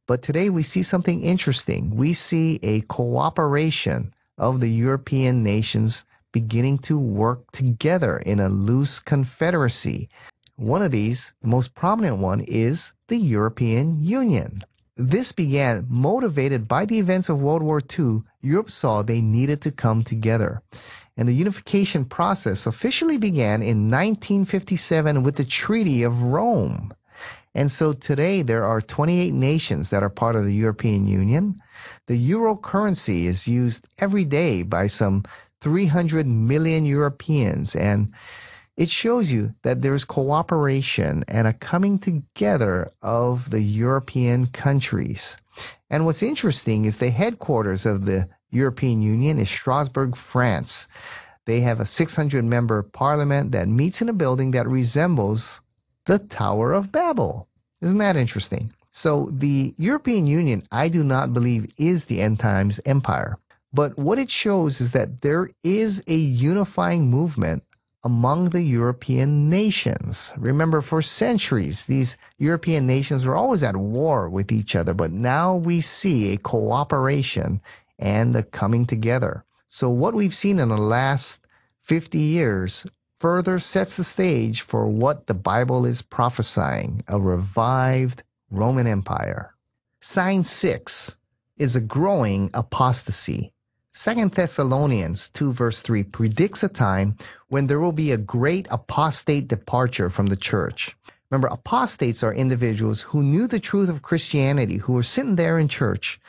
But 0.07 0.23
today 0.23 0.49
we 0.49 0.63
see 0.63 0.81
something 0.81 1.21
interesting. 1.21 1.95
We 1.95 2.13
see 2.13 2.59
a 2.63 2.81
cooperation 2.81 4.13
of 4.39 4.60
the 4.60 4.69
European 4.69 5.43
nations 5.43 6.06
beginning 6.32 6.78
to 6.80 6.97
work 6.97 7.52
together 7.52 8.17
in 8.17 8.39
a 8.39 8.49
loose 8.49 8.99
confederacy. 8.99 10.10
One 10.56 10.82
of 10.82 10.91
these, 10.91 11.34
the 11.41 11.47
most 11.47 11.75
prominent 11.75 12.17
one, 12.17 12.41
is 12.41 12.91
the 13.08 13.17
European 13.17 14.02
Union. 14.02 14.63
This 14.95 15.32
began 15.32 15.86
motivated 15.89 16.67
by 16.67 16.86
the 16.86 16.99
events 16.99 17.30
of 17.30 17.41
World 17.41 17.63
War 17.63 17.82
II. 17.82 18.23
Europe 18.41 18.69
saw 18.69 19.02
they 19.02 19.21
needed 19.21 19.62
to 19.62 19.71
come 19.71 20.04
together. 20.04 20.62
And 21.15 21.28
the 21.28 21.34
unification 21.34 22.06
process 22.06 22.65
officially 22.65 23.17
began 23.17 23.62
in 23.62 23.89
1957 23.89 25.23
with 25.23 25.36
the 25.36 25.45
Treaty 25.45 26.04
of 26.04 26.21
Rome. 26.21 26.93
And 27.56 27.71
so 27.71 27.93
today 27.93 28.41
there 28.41 28.65
are 28.65 28.82
28 28.82 29.34
nations 29.34 29.89
that 29.89 30.04
are 30.04 30.10
part 30.10 30.36
of 30.36 30.45
the 30.45 30.54
European 30.54 31.08
Union. 31.08 31.56
The 32.10 32.17
euro 32.17 32.56
currency 32.56 33.28
is 33.28 33.48
used 33.48 33.86
every 34.00 34.26
day 34.26 34.63
by 34.63 34.88
some 34.88 35.26
300 35.62 36.26
million 36.26 36.84
Europeans 36.84 37.76
and 37.76 38.12
it 38.76 38.89
shows 38.89 39.32
you 39.32 39.54
that 39.62 39.84
there's 39.84 40.06
cooperation 40.06 41.24
and 41.28 41.45
a 41.45 41.54
coming 41.54 42.00
together 42.00 42.91
of 43.04 43.48
the 43.52 43.62
European 43.62 44.48
countries. 44.48 45.38
And 45.91 46.04
what's 46.04 46.24
interesting 46.24 46.86
is 46.86 46.98
the 46.98 47.12
headquarters 47.12 47.86
of 47.86 48.06
the 48.06 48.28
European 48.50 49.04
Union 49.04 49.38
is 49.38 49.48
Strasbourg, 49.48 50.15
France. 50.15 50.88
They 51.45 51.62
have 51.62 51.80
a 51.80 51.86
600 51.86 52.43
member 52.43 52.82
parliament 52.82 53.52
that 53.52 53.67
meets 53.67 54.02
in 54.02 54.10
a 54.10 54.13
building 54.13 54.50
that 54.52 54.67
resembles 54.67 55.62
the 56.08 56.17
Tower 56.17 56.74
of 56.74 56.91
Babel. 56.91 57.48
Isn't 57.82 58.00
that 58.00 58.17
interesting? 58.17 58.74
So 58.91 59.30
the 59.32 59.73
European 59.78 60.28
Union, 60.28 60.63
I 60.71 60.89
do 60.89 61.04
not 61.04 61.34
believe, 61.34 61.69
is 61.78 62.06
the 62.06 62.21
end 62.21 62.39
times 62.39 62.80
empire. 62.86 63.38
But 63.71 63.97
what 63.99 64.17
it 64.17 64.32
shows 64.32 64.82
is 64.82 64.91
that 64.91 65.21
there 65.21 65.52
is 65.63 66.04
a 66.08 66.15
unifying 66.15 67.10
movement 67.10 67.63
among 68.04 68.49
the 68.49 68.62
European 68.62 69.49
nations. 69.49 70.34
Remember, 70.38 70.82
for 70.82 71.02
centuries, 71.02 71.86
these 71.86 72.17
European 72.38 72.88
nations 72.88 73.25
were 73.25 73.36
always 73.36 73.62
at 73.62 73.75
war 73.75 74.30
with 74.30 74.52
each 74.52 74.75
other, 74.75 74.93
but 74.93 75.12
now 75.12 75.56
we 75.56 75.82
see 75.82 76.34
a 76.34 76.38
cooperation 76.38 77.62
and 77.99 78.36
a 78.36 78.43
coming 78.43 78.86
together. 78.86 79.43
So, 79.67 79.89
what 79.89 80.15
we've 80.15 80.34
seen 80.34 80.60
in 80.60 80.69
the 80.69 80.78
last 80.78 81.45
50 81.84 82.17
years 82.17 82.88
further 83.19 83.60
sets 83.60 83.97
the 83.97 84.04
stage 84.04 84.62
for 84.62 84.88
what 84.88 85.28
the 85.28 85.34
Bible 85.34 85.86
is 85.86 86.02
prophesying 86.02 87.04
a 87.08 87.19
revived 87.19 88.23
Roman 88.51 88.88
Empire. 88.88 89.53
Sign 90.01 90.43
6 90.43 91.15
is 91.57 91.75
a 91.75 91.81
growing 91.81 92.49
apostasy. 92.53 93.53
2 93.93 94.29
Thessalonians 94.29 95.29
2 95.29 95.53
verse 95.53 95.81
3 95.81 96.03
predicts 96.03 96.63
a 96.63 96.69
time 96.69 97.17
when 97.49 97.67
there 97.67 97.79
will 97.79 97.91
be 97.91 98.12
a 98.12 98.17
great 98.17 98.67
apostate 98.71 99.47
departure 99.47 100.09
from 100.09 100.27
the 100.27 100.35
church. 100.35 100.95
Remember, 101.29 101.47
apostates 101.47 102.23
are 102.23 102.33
individuals 102.33 103.01
who 103.01 103.21
knew 103.21 103.45
the 103.45 103.59
truth 103.59 103.89
of 103.89 104.01
Christianity, 104.01 104.77
who 104.77 104.93
were 104.93 105.03
sitting 105.03 105.35
there 105.35 105.59
in 105.59 105.67
church, 105.67 106.19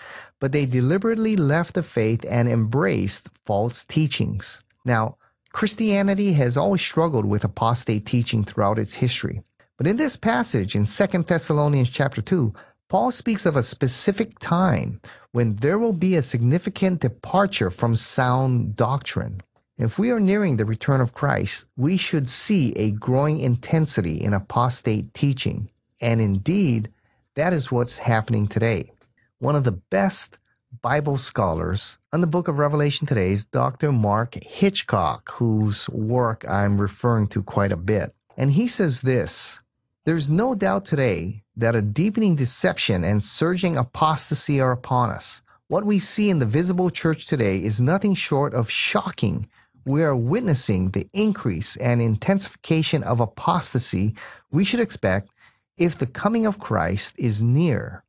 but 0.41 0.53
they 0.53 0.67
deliberately 0.67 1.37
left 1.37 1.73
the 1.75 1.83
faith 1.83 2.27
and 2.29 2.49
embraced 2.49 3.31
false 3.47 3.85
teachings. 3.85 4.63
Now, 4.85 5.17
Christianity 5.53 6.35
has 6.35 6.59
always 6.59 6.83
struggled 6.83 7.25
with 7.25 7.45
apostate 7.45 8.05
teaching 8.05 8.45
throughout 8.45 8.79
its 8.79 8.93
history. 8.93 9.43
But 9.81 9.87
in 9.87 9.97
this 9.97 10.19
passage 10.19 10.75
in 10.75 10.85
2 10.85 11.07
Thessalonians 11.23 11.89
chapter 11.89 12.21
2, 12.21 12.53
Paul 12.91 13.11
speaks 13.13 13.47
of 13.47 13.57
a 13.57 13.63
specific 13.63 14.39
time 14.39 15.01
when 15.33 15.57
there 15.57 15.79
will 15.79 15.95
be 15.95 16.17
a 16.17 16.23
significant 16.23 17.01
departure 17.01 17.71
from 17.71 17.97
sound 17.97 18.77
doctrine. 18.77 19.41
If 19.79 19.99
we 19.99 20.11
are 20.11 20.21
nearing 20.21 20.59
the 20.59 20.67
return 20.67 21.01
of 21.01 21.15
Christ, 21.15 21.65
we 21.79 21.97
should 21.97 22.29
see 22.29 22.75
a 22.75 22.91
growing 22.91 23.41
intensity 23.41 24.23
in 24.23 24.35
apostate 24.35 25.15
teaching. 25.15 25.71
And 25.99 26.21
indeed, 26.21 26.91
that 27.35 27.55
is 27.55 27.73
what's 27.73 27.97
happening 27.97 28.49
today. 28.49 28.93
One 29.39 29.57
of 29.57 29.65
the 29.65 29.81
best 29.89 30.39
Bible 30.83 31.17
scholars 31.17 31.97
on 32.13 32.21
the 32.21 32.27
book 32.27 32.49
of 32.49 32.59
Revelation 32.59 33.07
today 33.07 33.31
is 33.31 33.47
Dr. 33.47 33.93
Mark 33.93 34.35
Hitchcock, 34.35 35.31
whose 35.31 35.89
work 35.89 36.45
I'm 36.47 36.79
referring 36.79 37.29
to 37.29 37.43
quite 37.43 37.73
a 37.73 37.79
bit. 37.79 38.13
And 38.37 38.51
he 38.51 38.69
says 38.69 39.01
this 39.01 39.61
There's 40.07 40.31
no 40.31 40.55
doubt 40.55 40.87
today 40.87 41.43
that 41.57 41.77
a 41.77 41.83
deepening 41.83 42.35
deception 42.35 43.05
and 43.05 43.23
surging 43.23 43.77
apostasy 43.77 44.59
are 44.63 44.73
upon 44.73 45.11
us. 45.11 45.43
What 45.69 45.85
we 45.85 45.99
see 45.99 46.31
in 46.31 46.39
the 46.39 46.47
visible 46.47 46.89
church 46.89 47.27
today 47.27 47.63
is 47.63 47.83
nothing 47.83 48.15
short 48.15 48.55
of 48.55 48.71
shocking. 48.71 49.49
We 49.85 50.03
are 50.03 50.17
witnessing 50.17 50.91
the 50.91 51.07
increase 51.13 51.77
and 51.77 52.01
intensification 52.01 53.03
of 53.03 53.21
apostasy 53.21 54.15
we 54.51 54.65
should 54.65 54.81
expect 54.81 55.29
if 55.77 55.99
the 55.99 56.07
coming 56.07 56.47
of 56.47 56.59
Christ 56.59 57.15
is 57.19 57.43
near. 57.43 58.03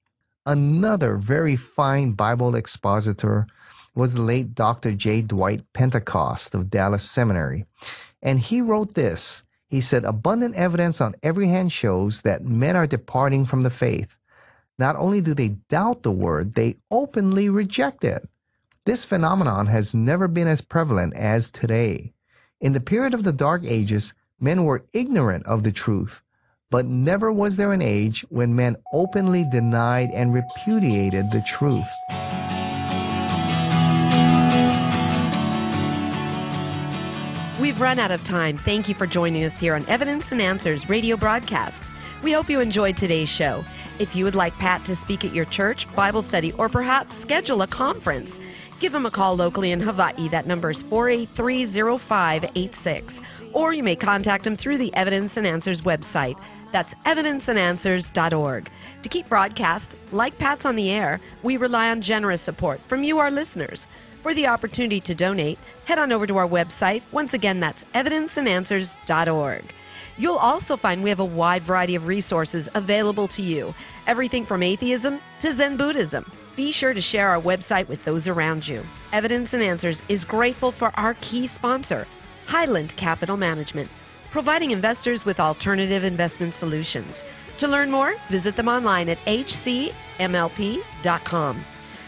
Another 0.46 1.18
very 1.18 1.58
fine 1.58 2.14
Bible 2.14 2.56
expositor 2.56 3.48
was 3.94 4.14
the 4.14 4.22
late 4.22 4.56
Dr. 4.56 4.94
J. 4.94 5.24
Dwight 5.24 5.74
Pentecost 5.74 6.56
of 6.56 6.70
Dallas 6.70 7.04
Seminary. 7.04 7.66
And 8.22 8.40
he 8.40 8.62
wrote 8.62 8.94
this. 8.94 9.44
He 9.72 9.82
said, 9.82 10.04
Abundant 10.04 10.56
evidence 10.56 11.02
on 11.02 11.16
every 11.24 11.48
hand 11.48 11.72
shows 11.72 12.22
that 12.22 12.46
men 12.46 12.76
are 12.76 12.86
departing 12.86 13.46
from 13.46 13.64
the 13.64 13.72
faith. 13.72 14.16
Not 14.78 14.96
only 14.96 15.22
do 15.22 15.34
they 15.34 15.58
doubt 15.70 16.04
the 16.04 16.12
word, 16.12 16.54
they 16.54 16.78
openly 16.92 17.50
reject 17.50 18.04
it. 18.04 18.30
This 18.86 19.04
phenomenon 19.06 19.66
has 19.66 19.96
never 19.96 20.28
been 20.28 20.48
as 20.48 20.62
prevalent 20.62 21.16
as 21.16 21.50
today. 21.50 22.14
In 22.60 22.74
the 22.74 22.80
period 22.80 23.16
of 23.16 23.24
the 23.24 23.34
Dark 23.34 23.64
Ages, 23.66 24.14
men 24.40 24.66
were 24.66 24.86
ignorant 24.94 25.48
of 25.48 25.64
the 25.64 25.72
truth 25.72 26.22
but 26.72 26.86
never 26.86 27.32
was 27.32 27.58
there 27.58 27.74
an 27.74 27.82
age 27.82 28.26
when 28.30 28.56
men 28.56 28.78
openly 28.94 29.44
denied 29.52 30.10
and 30.12 30.34
repudiated 30.34 31.30
the 31.30 31.42
truth. 31.42 32.31
We've 37.72 37.80
run 37.80 38.00
out 38.00 38.12
of 38.12 38.22
time. 38.26 38.58
Thank 38.58 38.90
you 38.90 38.96
for 38.96 39.08
joining 39.08 39.46
us 39.46 39.58
here 39.58 39.76
on 39.76 39.88
Evidence 39.88 40.34
and 40.34 40.42
Answers 40.42 40.90
radio 40.90 41.16
broadcast. 41.16 41.86
We 42.22 42.34
hope 42.34 42.50
you 42.50 42.60
enjoyed 42.60 42.98
today's 42.98 43.30
show. 43.30 43.64
If 43.98 44.14
you 44.14 44.26
would 44.26 44.36
like 44.36 44.54
Pat 44.58 44.84
to 44.84 44.94
speak 44.94 45.24
at 45.24 45.34
your 45.34 45.46
church, 45.46 45.88
Bible 45.96 46.22
study, 46.22 46.52
or 46.58 46.68
perhaps 46.68 47.16
schedule 47.16 47.62
a 47.62 47.68
conference, 47.68 48.40
give 48.82 48.94
him 48.94 49.06
a 49.06 49.10
call 49.10 49.38
locally 49.38 49.72
in 49.72 49.80
Hawaii. 49.80 50.28
That 50.28 50.48
number 50.48 50.72
is 50.72 50.84
483 50.84 51.66
0586. 51.98 53.22
Or 53.54 53.72
you 53.72 53.84
may 53.84 53.96
contact 53.96 54.46
him 54.46 54.58
through 54.58 54.78
the 54.78 54.94
Evidence 54.94 55.38
and 55.38 55.48
Answers 55.48 55.80
website. 55.80 56.38
That's 56.72 56.94
evidenceandanswers.org. 57.06 58.72
To 59.04 59.10
keep 59.10 59.30
broadcasts 59.30 59.96
like 60.12 60.38
Pat's 60.38 60.66
on 60.66 60.76
the 60.76 60.92
air, 60.92 61.20
we 61.44 61.58
rely 61.58 61.90
on 61.90 62.02
generous 62.02 62.42
support 62.42 62.80
from 62.88 63.04
you, 63.04 63.20
our 63.20 63.32
listeners. 63.32 63.88
For 64.22 64.34
the 64.34 64.48
opportunity 64.48 65.00
to 65.02 65.16
donate, 65.16 65.58
head 65.86 66.00
on 66.00 66.12
over 66.12 66.28
to 66.28 66.38
our 66.38 66.48
website. 66.48 67.02
Once 67.12 67.34
again, 67.34 67.60
that's 67.60 67.84
evidenceandanswers.org. 67.96 69.74
You'll 70.18 70.36
also 70.36 70.78
find 70.78 71.02
we 71.04 71.10
have 71.10 71.20
a 71.20 71.26
wide 71.26 71.64
variety 71.64 71.96
of 71.96 72.06
resources 72.08 72.70
available 72.76 73.28
to 73.30 73.42
you 73.42 73.74
everything 74.08 74.46
from 74.46 74.62
atheism 74.62 75.20
to 75.40 75.54
Zen 75.54 75.78
Buddhism. 75.78 76.30
Be 76.56 76.72
sure 76.72 76.94
to 76.94 77.02
share 77.02 77.30
our 77.30 77.42
website 77.42 77.88
with 77.88 78.04
those 78.04 78.28
around 78.28 78.68
you. 78.68 78.84
Evidence 79.14 79.54
and 79.54 79.64
Answers 79.64 80.04
is 80.10 80.26
grateful 80.26 80.72
for 80.72 80.92
our 80.96 81.14
key 81.16 81.48
sponsor, 81.48 82.06
Highland 82.46 82.96
Capital 82.98 83.38
Management, 83.38 83.90
providing 84.32 84.72
investors 84.72 85.26
with 85.26 85.40
alternative 85.40 86.04
investment 86.04 86.56
solutions. 86.56 87.24
To 87.58 87.68
learn 87.68 87.92
more, 87.92 88.16
visit 88.30 88.56
them 88.56 88.68
online 88.68 89.10
at 89.10 89.20
hcmlp.com. 89.26 89.94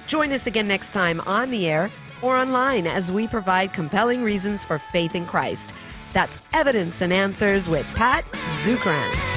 Join 0.07 0.31
us 0.31 0.47
again 0.47 0.67
next 0.67 0.91
time 0.91 1.21
on 1.21 1.51
the 1.51 1.67
air 1.67 1.91
or 2.21 2.35
online 2.35 2.87
as 2.87 3.11
we 3.11 3.27
provide 3.27 3.73
compelling 3.73 4.23
reasons 4.23 4.63
for 4.63 4.79
faith 4.79 5.13
in 5.13 5.25
Christ. 5.25 5.73
That's 6.13 6.39
Evidence 6.53 7.01
and 7.01 7.13
Answers 7.13 7.67
with 7.67 7.85
Pat 7.93 8.23
Zukeran. 8.63 9.32